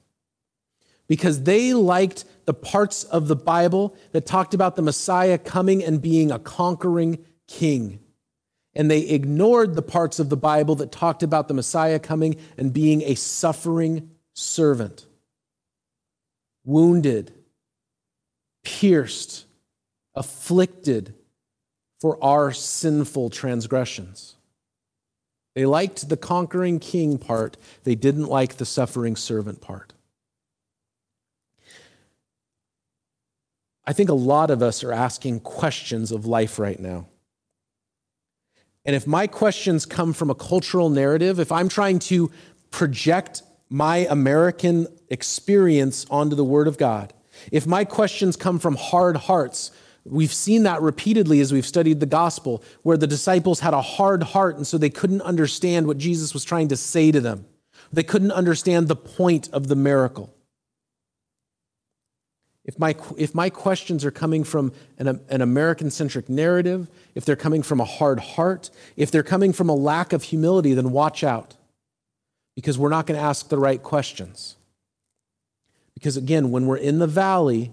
Because 1.07 1.43
they 1.43 1.75
liked 1.75 2.25
the 2.47 2.55
parts 2.55 3.05
of 3.05 3.29
the 3.29 3.37
Bible 3.37 3.97
that 4.13 4.27
talked 4.27 4.55
about 4.55 4.77
the 4.77 4.83
Messiah 4.83 5.39
coming 5.39 5.83
and 5.83 6.01
being 6.01 6.31
a 6.31 6.39
conquering 6.39 7.25
king. 7.47 8.01
And 8.75 8.91
they 8.91 9.01
ignored 9.01 9.75
the 9.75 9.83
parts 9.83 10.19
of 10.19 10.29
the 10.29 10.37
Bible 10.37 10.75
that 10.77 10.91
talked 10.93 11.23
about 11.23 11.49
the 11.49 11.55
Messiah 11.55 11.99
coming 11.99 12.37
and 12.59 12.73
being 12.73 13.03
a 13.03 13.15
suffering 13.15 14.11
servant, 14.33 15.07
wounded, 16.65 17.33
pierced, 18.65 19.47
afflicted 20.15 21.15
for 22.01 22.23
our 22.23 22.53
sinful 22.53 23.31
transgressions. 23.31 24.37
They 25.55 25.67
liked 25.67 26.09
the 26.09 26.17
conquering 26.17 26.81
king 26.81 27.17
part, 27.17 27.57
they 27.85 27.95
didn't 27.95 28.27
like 28.27 28.57
the 28.57 28.67
suffering 28.67 29.17
servant 29.17 29.61
part. 29.61 29.94
I 33.87 33.93
think 33.93 34.09
a 34.09 34.15
lot 34.15 34.51
of 34.51 34.63
us 34.63 34.83
are 34.83 34.93
asking 34.93 35.41
questions 35.41 36.11
of 36.11 36.27
life 36.27 36.59
right 36.59 36.81
now. 36.81 37.09
And 38.85 38.95
if 38.95 39.07
my 39.07 39.27
questions 39.27 39.87
come 39.87 40.13
from 40.13 40.31
a 40.31 40.35
cultural 40.35 40.91
narrative, 40.91 41.41
if 41.41 41.51
I'm 41.51 41.69
trying 41.69 41.99
to 42.01 42.31
project 42.71 43.43
my 43.71 44.07
American 44.11 44.87
experience 45.09 46.07
onto 46.11 46.37
the 46.37 46.45
Word 46.45 46.69
of 46.69 46.77
God, 46.77 47.13
if 47.51 47.67
my 47.67 47.85
questions 47.85 48.37
come 48.37 48.59
from 48.59 48.77
hard 48.77 49.17
hearts, 49.17 49.71
we've 50.05 50.33
seen 50.33 50.65
that 50.65 50.83
repeatedly 50.83 51.41
as 51.41 51.53
we've 51.53 51.67
studied 51.67 52.01
the 52.01 52.07
gospel, 52.07 52.63
where 52.83 52.97
the 52.97 53.07
disciples 53.07 53.61
had 53.61 53.75
a 53.75 53.81
hard 53.81 54.23
heart 54.23 54.57
and 54.57 54.67
so 54.67 54.77
they 54.77 54.91
couldn't 54.91 55.23
understand 55.23 55.87
what 55.87 55.99
Jesus 55.99 56.35
was 56.35 56.45
trying 56.45 56.69
to 56.69 56.77
say 56.77 57.11
to 57.11 57.21
them. 57.21 57.47
They 57.93 58.03
couldn't 58.03 58.33
understand 58.33 58.89
the 58.89 58.97
point 58.97 59.49
of 59.53 59.69
the 59.69 59.77
miracle. 59.77 60.35
If 62.65 62.79
my, 62.79 62.97
if 63.19 63.35
my 63.35 63.51
questions 63.51 64.05
are 64.05 64.11
coming 64.11 64.43
from 64.43 64.73
an, 64.99 65.21
an 65.29 65.43
American 65.43 65.91
centric 65.91 66.29
narrative, 66.29 66.89
if 67.15 67.25
they're 67.25 67.37
coming 67.37 67.63
from 67.63 67.81
a 67.81 67.85
hard 67.85 68.21
heart, 68.21 68.71
if 68.97 69.11
they're 69.11 69.23
coming 69.23 69.53
from 69.53 69.69
a 69.69 69.75
lack 69.75 70.13
of 70.13 70.23
humility, 70.23 70.73
then 70.73 70.91
watch 70.91 71.23
out 71.23 71.57
because 72.55 72.79
we're 72.79 72.89
not 72.89 73.07
going 73.07 73.19
to 73.19 73.25
ask 73.25 73.49
the 73.49 73.59
right 73.59 73.83
questions. 73.83 74.57
Because 75.95 76.17
again, 76.17 76.51
when 76.51 76.67
we're 76.67 76.77
in 76.77 76.99
the 76.99 77.07
valley, 77.07 77.73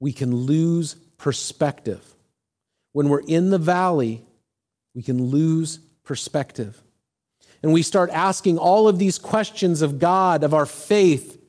we 0.00 0.12
can 0.12 0.34
lose 0.34 0.94
perspective. 1.16 2.02
When 2.92 3.08
we're 3.08 3.20
in 3.20 3.50
the 3.50 3.58
valley, 3.58 4.24
we 4.94 5.02
can 5.02 5.22
lose 5.22 5.78
perspective. 6.02 6.82
And 7.62 7.72
we 7.72 7.82
start 7.82 8.10
asking 8.10 8.58
all 8.58 8.88
of 8.88 8.98
these 8.98 9.18
questions 9.18 9.82
of 9.82 9.98
God, 9.98 10.42
of 10.42 10.54
our 10.54 10.66
faith. 10.66 11.39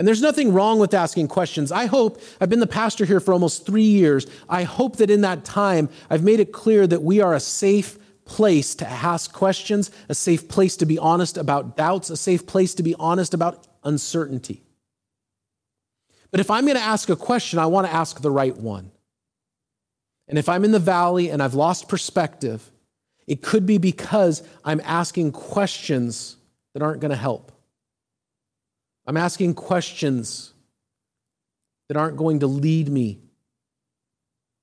And 0.00 0.08
there's 0.08 0.22
nothing 0.22 0.54
wrong 0.54 0.78
with 0.78 0.94
asking 0.94 1.28
questions. 1.28 1.70
I 1.70 1.84
hope, 1.84 2.22
I've 2.40 2.48
been 2.48 2.60
the 2.60 2.66
pastor 2.66 3.04
here 3.04 3.20
for 3.20 3.34
almost 3.34 3.66
three 3.66 3.82
years. 3.82 4.26
I 4.48 4.62
hope 4.62 4.96
that 4.96 5.10
in 5.10 5.20
that 5.20 5.44
time, 5.44 5.90
I've 6.08 6.24
made 6.24 6.40
it 6.40 6.52
clear 6.52 6.86
that 6.86 7.02
we 7.02 7.20
are 7.20 7.34
a 7.34 7.38
safe 7.38 7.98
place 8.24 8.74
to 8.76 8.88
ask 8.88 9.30
questions, 9.30 9.90
a 10.08 10.14
safe 10.14 10.48
place 10.48 10.78
to 10.78 10.86
be 10.86 10.98
honest 10.98 11.36
about 11.36 11.76
doubts, 11.76 12.08
a 12.08 12.16
safe 12.16 12.46
place 12.46 12.72
to 12.76 12.82
be 12.82 12.94
honest 12.98 13.34
about 13.34 13.66
uncertainty. 13.84 14.62
But 16.30 16.40
if 16.40 16.50
I'm 16.50 16.64
going 16.64 16.78
to 16.78 16.82
ask 16.82 17.10
a 17.10 17.16
question, 17.16 17.58
I 17.58 17.66
want 17.66 17.86
to 17.86 17.92
ask 17.92 18.22
the 18.22 18.30
right 18.30 18.56
one. 18.56 18.92
And 20.28 20.38
if 20.38 20.48
I'm 20.48 20.64
in 20.64 20.72
the 20.72 20.78
valley 20.78 21.28
and 21.28 21.42
I've 21.42 21.52
lost 21.52 21.90
perspective, 21.90 22.70
it 23.26 23.42
could 23.42 23.66
be 23.66 23.76
because 23.76 24.42
I'm 24.64 24.80
asking 24.82 25.32
questions 25.32 26.36
that 26.72 26.80
aren't 26.80 27.02
going 27.02 27.10
to 27.10 27.18
help. 27.18 27.49
I'm 29.10 29.16
asking 29.16 29.54
questions 29.54 30.52
that 31.88 31.96
aren't 31.96 32.16
going 32.16 32.38
to 32.38 32.46
lead 32.46 32.88
me 32.88 33.18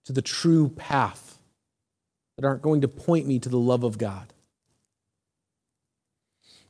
to 0.06 0.14
the 0.14 0.22
true 0.22 0.70
path, 0.70 1.38
that 2.38 2.46
aren't 2.46 2.62
going 2.62 2.80
to 2.80 2.88
point 2.88 3.28
me 3.28 3.40
to 3.40 3.50
the 3.50 3.58
love 3.58 3.84
of 3.84 3.98
God. 3.98 4.32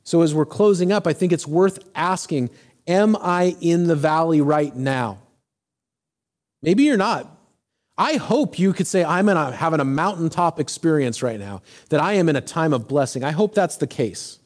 So, 0.02 0.22
as 0.22 0.34
we're 0.34 0.44
closing 0.44 0.90
up, 0.90 1.06
I 1.06 1.12
think 1.12 1.32
it's 1.32 1.46
worth 1.46 1.78
asking 1.94 2.50
Am 2.88 3.14
I 3.14 3.54
in 3.60 3.86
the 3.86 3.94
valley 3.94 4.40
right 4.40 4.74
now? 4.74 5.20
Maybe 6.60 6.82
you're 6.82 6.96
not. 6.96 7.32
I 7.96 8.14
hope 8.14 8.58
you 8.58 8.72
could 8.72 8.88
say, 8.88 9.04
I'm 9.04 9.28
a, 9.28 9.52
having 9.52 9.78
a 9.78 9.84
mountaintop 9.84 10.58
experience 10.58 11.22
right 11.22 11.38
now, 11.38 11.62
that 11.90 12.00
I 12.00 12.14
am 12.14 12.28
in 12.28 12.34
a 12.34 12.40
time 12.40 12.72
of 12.72 12.88
blessing. 12.88 13.22
I 13.22 13.30
hope 13.30 13.54
that's 13.54 13.76
the 13.76 13.86
case. 13.86 14.40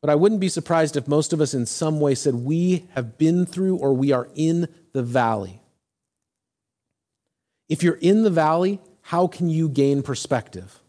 But 0.00 0.10
I 0.10 0.14
wouldn't 0.14 0.40
be 0.40 0.48
surprised 0.48 0.96
if 0.96 1.08
most 1.08 1.32
of 1.32 1.40
us, 1.40 1.54
in 1.54 1.66
some 1.66 2.00
way, 2.00 2.14
said, 2.14 2.34
We 2.34 2.86
have 2.94 3.18
been 3.18 3.46
through 3.46 3.76
or 3.76 3.94
we 3.94 4.12
are 4.12 4.28
in 4.34 4.68
the 4.92 5.02
valley. 5.02 5.60
If 7.68 7.82
you're 7.82 7.94
in 7.94 8.22
the 8.22 8.30
valley, 8.30 8.80
how 9.02 9.26
can 9.26 9.48
you 9.48 9.68
gain 9.68 10.02
perspective? 10.02 10.80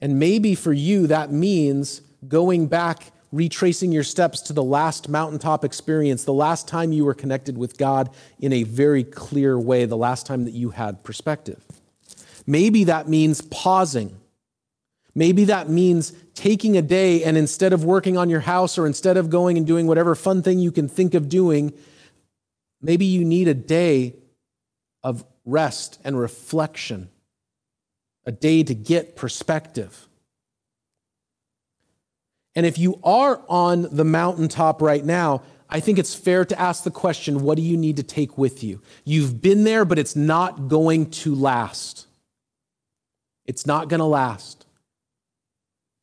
And 0.00 0.18
maybe 0.18 0.54
for 0.54 0.72
you, 0.72 1.06
that 1.06 1.32
means 1.32 2.02
going 2.28 2.66
back 2.66 3.12
retracing 3.34 3.90
your 3.90 4.04
steps 4.04 4.40
to 4.42 4.52
the 4.52 4.62
last 4.62 5.08
mountaintop 5.08 5.64
experience, 5.64 6.24
the 6.24 6.32
last 6.32 6.68
time 6.68 6.92
you 6.92 7.04
were 7.04 7.14
connected 7.14 7.58
with 7.58 7.76
God 7.76 8.10
in 8.38 8.52
a 8.52 8.62
very 8.62 9.02
clear 9.02 9.58
way, 9.58 9.86
the 9.86 9.96
last 9.96 10.24
time 10.24 10.44
that 10.44 10.52
you 10.52 10.70
had 10.70 11.02
perspective. 11.02 11.62
Maybe 12.46 12.84
that 12.84 13.08
means 13.08 13.40
pausing. 13.40 14.20
Maybe 15.14 15.44
that 15.44 15.68
means 15.68 16.12
taking 16.34 16.76
a 16.76 16.82
day 16.82 17.22
and 17.22 17.36
instead 17.36 17.72
of 17.72 17.84
working 17.84 18.16
on 18.16 18.28
your 18.28 18.40
house 18.40 18.76
or 18.76 18.86
instead 18.86 19.16
of 19.16 19.30
going 19.30 19.56
and 19.56 19.66
doing 19.66 19.86
whatever 19.86 20.14
fun 20.14 20.42
thing 20.42 20.58
you 20.58 20.72
can 20.72 20.88
think 20.88 21.14
of 21.14 21.28
doing, 21.28 21.72
maybe 22.82 23.04
you 23.04 23.24
need 23.24 23.46
a 23.46 23.54
day 23.54 24.14
of 25.02 25.24
rest 25.44 26.00
and 26.02 26.18
reflection, 26.18 27.10
a 28.26 28.32
day 28.32 28.64
to 28.64 28.74
get 28.74 29.14
perspective. 29.14 30.08
And 32.56 32.66
if 32.66 32.78
you 32.78 32.98
are 33.04 33.40
on 33.48 33.82
the 33.94 34.04
mountaintop 34.04 34.80
right 34.80 35.04
now, 35.04 35.42
I 35.68 35.80
think 35.80 35.98
it's 35.98 36.14
fair 36.14 36.44
to 36.44 36.60
ask 36.60 36.84
the 36.84 36.90
question 36.90 37.42
what 37.42 37.56
do 37.56 37.62
you 37.62 37.76
need 37.76 37.96
to 37.96 38.02
take 38.02 38.38
with 38.38 38.62
you? 38.62 38.80
You've 39.04 39.40
been 39.40 39.64
there, 39.64 39.84
but 39.84 39.98
it's 39.98 40.16
not 40.16 40.68
going 40.68 41.10
to 41.10 41.34
last. 41.34 42.06
It's 43.44 43.66
not 43.66 43.88
going 43.88 43.98
to 43.98 44.06
last. 44.06 44.63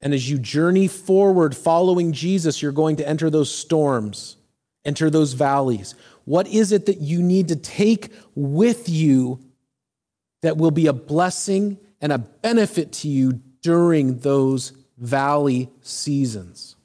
And 0.01 0.13
as 0.13 0.29
you 0.29 0.39
journey 0.39 0.87
forward 0.87 1.55
following 1.55 2.11
Jesus, 2.11 2.61
you're 2.61 2.71
going 2.71 2.95
to 2.97 3.07
enter 3.07 3.29
those 3.29 3.53
storms, 3.53 4.37
enter 4.83 5.09
those 5.09 5.33
valleys. 5.33 5.93
What 6.25 6.47
is 6.47 6.71
it 6.71 6.87
that 6.87 7.01
you 7.01 7.21
need 7.21 7.49
to 7.49 7.55
take 7.55 8.11
with 8.35 8.89
you 8.89 9.39
that 10.41 10.57
will 10.57 10.71
be 10.71 10.87
a 10.87 10.93
blessing 10.93 11.77
and 11.99 12.11
a 12.11 12.17
benefit 12.17 12.91
to 12.93 13.07
you 13.07 13.33
during 13.61 14.19
those 14.19 14.73
valley 14.97 15.69
seasons? 15.81 16.75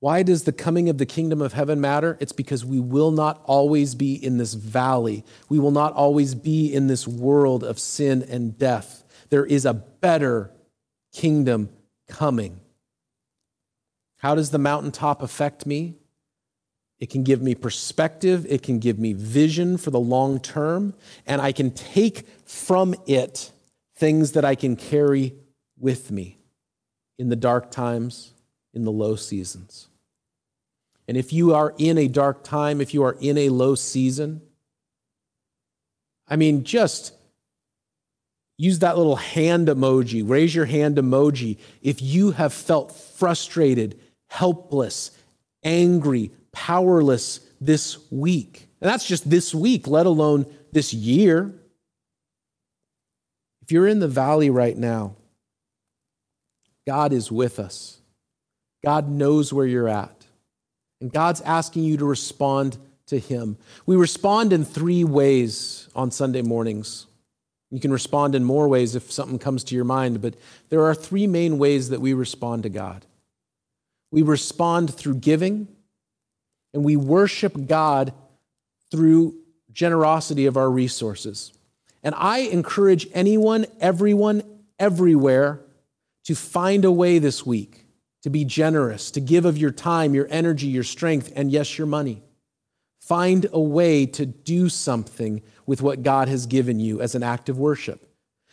Why 0.00 0.24
does 0.24 0.42
the 0.42 0.52
coming 0.52 0.88
of 0.88 0.98
the 0.98 1.06
kingdom 1.06 1.40
of 1.40 1.52
heaven 1.52 1.80
matter? 1.80 2.18
It's 2.20 2.32
because 2.32 2.64
we 2.64 2.80
will 2.80 3.12
not 3.12 3.40
always 3.44 3.94
be 3.94 4.14
in 4.14 4.36
this 4.36 4.52
valley. 4.52 5.24
We 5.48 5.60
will 5.60 5.70
not 5.70 5.92
always 5.92 6.34
be 6.34 6.74
in 6.74 6.88
this 6.88 7.06
world 7.06 7.62
of 7.62 7.78
sin 7.78 8.24
and 8.28 8.58
death. 8.58 9.01
There 9.32 9.46
is 9.46 9.64
a 9.64 9.72
better 9.72 10.50
kingdom 11.10 11.70
coming. 12.06 12.60
How 14.18 14.34
does 14.34 14.50
the 14.50 14.58
mountaintop 14.58 15.22
affect 15.22 15.64
me? 15.64 15.96
It 17.00 17.08
can 17.08 17.22
give 17.22 17.40
me 17.40 17.54
perspective, 17.54 18.44
it 18.46 18.62
can 18.62 18.78
give 18.78 18.98
me 18.98 19.14
vision 19.14 19.78
for 19.78 19.90
the 19.90 19.98
long 19.98 20.38
term, 20.38 20.92
and 21.26 21.40
I 21.40 21.52
can 21.52 21.70
take 21.70 22.28
from 22.44 22.94
it 23.06 23.52
things 23.96 24.32
that 24.32 24.44
I 24.44 24.54
can 24.54 24.76
carry 24.76 25.32
with 25.78 26.10
me 26.10 26.36
in 27.18 27.30
the 27.30 27.34
dark 27.34 27.70
times, 27.70 28.34
in 28.74 28.84
the 28.84 28.92
low 28.92 29.16
seasons. 29.16 29.88
And 31.08 31.16
if 31.16 31.32
you 31.32 31.54
are 31.54 31.74
in 31.78 31.96
a 31.96 32.06
dark 32.06 32.44
time, 32.44 32.82
if 32.82 32.92
you 32.92 33.02
are 33.02 33.16
in 33.18 33.38
a 33.38 33.48
low 33.48 33.76
season, 33.76 34.42
I 36.28 36.36
mean, 36.36 36.64
just 36.64 37.14
use 38.58 38.80
that 38.80 38.96
little 38.96 39.16
hand 39.16 39.68
emoji, 39.68 40.28
raise 40.28 40.54
your 40.54 40.66
hand 40.66 40.96
emoji. 40.96 41.58
If 41.80 42.00
you 42.02 42.32
have 42.32 42.52
felt 42.52 42.94
frustrated, 42.94 43.98
helpless, 44.28 45.10
angry, 45.64 46.30
powerless 46.52 47.40
this 47.60 47.98
week, 48.10 48.68
and 48.82 48.90
that's 48.90 49.06
just 49.06 49.30
this 49.30 49.54
week, 49.54 49.86
let 49.86 50.06
alone 50.06 50.44
this 50.72 50.92
year. 50.92 51.54
If 53.62 53.70
you're 53.70 53.86
in 53.86 54.00
the 54.00 54.08
valley 54.08 54.50
right 54.50 54.76
now, 54.76 55.14
God 56.84 57.12
is 57.12 57.30
with 57.30 57.60
us. 57.60 58.00
God 58.84 59.08
knows 59.08 59.52
where 59.52 59.66
you're 59.66 59.88
at. 59.88 60.26
And 61.00 61.12
God's 61.12 61.40
asking 61.42 61.84
you 61.84 61.96
to 61.98 62.04
respond 62.04 62.76
to 63.06 63.20
Him. 63.20 63.56
We 63.86 63.94
respond 63.94 64.52
in 64.52 64.64
three 64.64 65.04
ways 65.04 65.88
on 65.94 66.10
Sunday 66.10 66.42
mornings. 66.42 67.06
You 67.72 67.80
can 67.80 67.90
respond 67.90 68.34
in 68.34 68.44
more 68.44 68.68
ways 68.68 68.94
if 68.94 69.10
something 69.10 69.38
comes 69.38 69.64
to 69.64 69.74
your 69.74 69.86
mind, 69.86 70.20
but 70.20 70.34
there 70.68 70.84
are 70.84 70.94
three 70.94 71.26
main 71.26 71.56
ways 71.56 71.88
that 71.88 72.02
we 72.02 72.12
respond 72.12 72.64
to 72.64 72.68
God. 72.68 73.06
We 74.10 74.20
respond 74.20 74.92
through 74.92 75.14
giving, 75.16 75.68
and 76.74 76.84
we 76.84 76.96
worship 76.96 77.66
God 77.66 78.12
through 78.90 79.36
generosity 79.72 80.44
of 80.44 80.58
our 80.58 80.70
resources. 80.70 81.50
And 82.02 82.14
I 82.18 82.40
encourage 82.40 83.08
anyone, 83.14 83.64
everyone, 83.80 84.42
everywhere 84.78 85.60
to 86.24 86.34
find 86.34 86.84
a 86.84 86.92
way 86.92 87.18
this 87.18 87.46
week 87.46 87.86
to 88.20 88.28
be 88.28 88.44
generous, 88.44 89.10
to 89.12 89.20
give 89.20 89.46
of 89.46 89.56
your 89.56 89.70
time, 89.70 90.14
your 90.14 90.26
energy, 90.28 90.66
your 90.66 90.84
strength, 90.84 91.32
and 91.34 91.50
yes, 91.50 91.78
your 91.78 91.86
money. 91.86 92.22
Find 93.02 93.46
a 93.52 93.60
way 93.60 94.06
to 94.06 94.24
do 94.24 94.68
something 94.68 95.42
with 95.66 95.82
what 95.82 96.04
God 96.04 96.28
has 96.28 96.46
given 96.46 96.78
you 96.78 97.00
as 97.00 97.16
an 97.16 97.24
act 97.24 97.48
of 97.48 97.58
worship. 97.58 98.08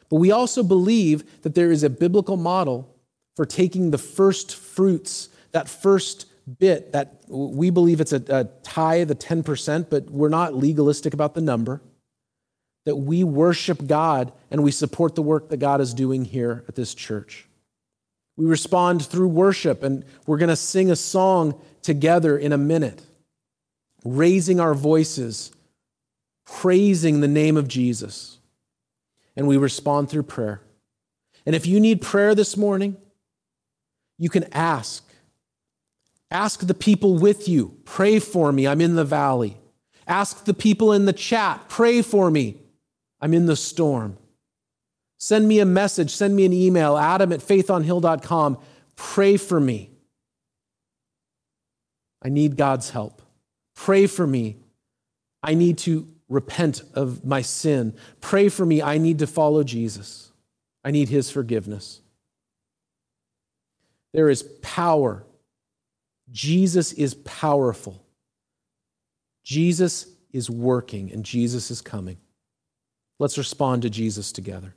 But 0.10 0.16
we 0.16 0.32
also 0.32 0.64
believe 0.64 1.41
that 1.43 1.54
there 1.54 1.72
is 1.72 1.84
a 1.84 1.89
biblical 1.89 2.36
model 2.36 2.95
for 3.36 3.45
taking 3.45 3.91
the 3.91 4.00
first 4.00 4.56
fruits, 4.56 5.30
that 5.52 5.70
first 5.70 6.26
bit, 6.58 6.93
that 6.93 7.22
we 7.28 7.70
believe 7.70 8.02
it's 8.02 8.12
a, 8.12 8.24
a 8.28 8.45
tithe, 8.64 9.10
the 9.10 9.16
10%, 9.16 9.88
but 9.88 10.10
we're 10.10 10.30
not 10.30 10.56
legalistic 10.56 11.14
about 11.14 11.36
the 11.36 11.41
number. 11.41 11.80
That 12.86 12.95
we 12.95 13.24
worship 13.24 13.86
God 13.86 14.34
and 14.50 14.64
we 14.64 14.72
support 14.72 15.14
the 15.14 15.22
work 15.22 15.50
that 15.50 15.58
God 15.58 15.80
is 15.80 15.93
doing 15.93 16.26
here 16.26 16.64
at 16.68 16.74
this 16.74 16.95
church. 16.95 17.47
We 18.36 18.47
respond 18.47 19.06
through 19.06 19.28
worship, 19.28 19.84
and 19.84 20.04
we're 20.26 20.38
going 20.38 20.50
to 20.50 20.56
sing 20.56 20.89
a 20.89 20.95
song 20.95 21.62
together 21.84 22.36
in 22.36 22.52
a 22.52 22.58
minute, 22.58 23.04
raising 24.04 24.60
our 24.60 24.74
voices, 24.74 25.52
praising 26.45 27.22
the 27.22 27.28
name 27.28 27.58
of 27.58 27.68
Jesus. 27.68 28.38
And 29.36 29.47
we 29.47 29.58
respond 29.58 30.10
through 30.10 30.24
prayer. 30.24 30.62
And 31.45 31.56
if 31.56 31.66
you 31.66 31.80
need 31.80 32.02
prayer 32.02 32.36
this 32.36 32.58
morning, 32.58 32.97
you 34.18 34.30
can 34.30 34.45
ask. 34.54 35.04
Ask 36.32 36.60
the 36.60 36.74
people 36.74 37.18
with 37.18 37.47
you, 37.47 37.78
pray 37.86 38.20
for 38.20 38.52
me, 38.52 38.68
I'm 38.68 38.82
in 38.82 38.95
the 38.95 39.06
valley. 39.06 39.58
Ask 40.06 40.45
the 40.45 40.54
people 40.54 40.93
in 40.93 41.06
the 41.06 41.14
chat, 41.14 41.70
pray 41.70 42.02
for 42.02 42.30
me, 42.30 42.58
I'm 43.22 43.34
in 43.34 43.45
the 43.45 43.56
storm. 43.56 44.18
Send 45.18 45.47
me 45.47 45.60
a 45.60 45.66
message, 45.66 46.12
send 46.12 46.36
me 46.36 46.45
an 46.45 46.54
email, 46.54 46.97
adam 46.97 47.34
at 47.34 47.41
faithonhill.com. 47.41 48.58
Pray 48.95 49.38
for 49.38 49.60
me. 49.60 49.89
I 52.22 52.30
need 52.30 52.58
God's 52.58 52.91
help. 52.91 53.22
Pray 53.80 54.07
for 54.07 54.27
me. 54.27 54.57
I 55.41 55.53
need 55.53 55.77
to 55.80 56.05
repent 56.27 56.84
of 56.95 57.23
my 57.23 57.41
sin. 57.41 57.95
Pray 58.19 58.49
for 58.49 58.65
me. 58.65 58.82
I 58.82 58.97
need 58.97 59.19
to 59.19 59.27
follow 59.27 59.63
Jesus. 59.63 60.34
I 60.84 60.91
need 60.91 61.07
his 61.07 61.32
forgiveness. 61.32 62.01
There 64.11 64.27
is 64.30 64.43
power. 64.61 65.25
Jesus 66.30 66.91
is 66.91 67.13
powerful. 67.13 68.03
Jesus 69.45 70.07
is 70.34 70.49
working 70.49 71.13
and 71.13 71.23
Jesus 71.23 71.71
is 71.71 71.80
coming. 71.80 72.17
Let's 73.17 73.38
respond 73.38 73.84
to 73.84 73.89
Jesus 73.89 74.34
together. 74.34 74.75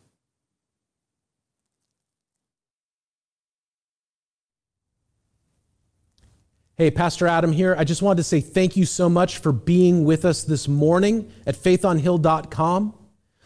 Hey, 6.82 6.90
Pastor 6.90 7.28
Adam 7.28 7.52
here. 7.52 7.76
I 7.78 7.84
just 7.84 8.02
wanted 8.02 8.16
to 8.16 8.24
say 8.24 8.40
thank 8.40 8.76
you 8.76 8.86
so 8.86 9.08
much 9.08 9.38
for 9.38 9.52
being 9.52 10.04
with 10.04 10.24
us 10.24 10.42
this 10.42 10.66
morning 10.66 11.30
at 11.46 11.54
faithonhill.com. 11.54 12.94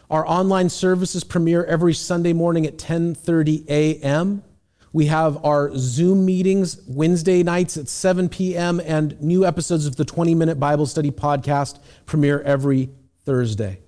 Our 0.09 0.27
online 0.27 0.69
services 0.69 1.23
premiere 1.23 1.63
every 1.65 1.93
Sunday 1.93 2.33
morning 2.33 2.65
at 2.65 2.79
10:30 2.79 3.69
a.m. 3.69 4.43
We 4.91 5.05
have 5.05 5.45
our 5.45 5.69
Zoom 5.77 6.25
meetings 6.25 6.81
Wednesday 6.87 7.43
nights 7.43 7.77
at 7.77 7.87
7 7.89 8.27
p.m. 8.27 8.81
and 8.83 9.21
new 9.21 9.45
episodes 9.45 9.85
of 9.85 9.97
the 9.97 10.05
20-minute 10.05 10.59
Bible 10.59 10.87
study 10.87 11.11
podcast 11.11 11.77
premiere 12.07 12.41
every 12.41 12.89
Thursday. 13.23 13.81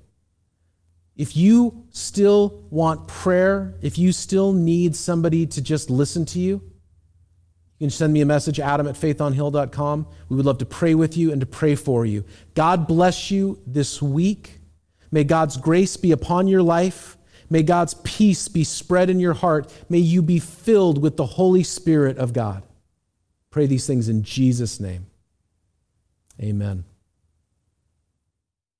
If 1.15 1.35
you 1.35 1.87
still 1.89 2.67
want 2.69 3.07
prayer, 3.07 3.73
if 3.81 3.97
you 3.97 4.11
still 4.11 4.53
need 4.53 4.95
somebody 4.95 5.47
to 5.47 5.59
just 5.59 5.89
listen 5.89 6.23
to 6.27 6.39
you, 6.39 6.68
you 7.79 7.85
can 7.85 7.91
send 7.91 8.11
me 8.11 8.19
a 8.19 8.25
message, 8.25 8.59
adam 8.59 8.87
at 8.87 8.95
faithonhill.com. 8.95 10.07
We 10.27 10.35
would 10.35 10.45
love 10.45 10.57
to 10.57 10.65
pray 10.65 10.95
with 10.95 11.15
you 11.15 11.31
and 11.31 11.39
to 11.39 11.47
pray 11.47 11.75
for 11.75 12.05
you. 12.05 12.25
God 12.53 12.87
bless 12.87 13.31
you 13.31 13.61
this 13.65 14.01
week. 14.01 14.59
May 15.11 15.23
God's 15.23 15.55
grace 15.55 15.95
be 15.95 16.11
upon 16.11 16.47
your 16.47 16.61
life. 16.61 17.17
May 17.49 17.63
God's 17.63 17.93
peace 18.03 18.49
be 18.49 18.65
spread 18.65 19.09
in 19.09 19.21
your 19.21 19.33
heart. 19.33 19.73
May 19.87 19.99
you 19.99 20.21
be 20.21 20.39
filled 20.39 21.01
with 21.01 21.15
the 21.15 21.25
Holy 21.25 21.63
Spirit 21.63 22.17
of 22.17 22.33
God. 22.33 22.63
Pray 23.49 23.65
these 23.65 23.87
things 23.87 24.09
in 24.09 24.23
Jesus' 24.23 24.79
name. 24.79 25.07
Amen. 26.41 26.83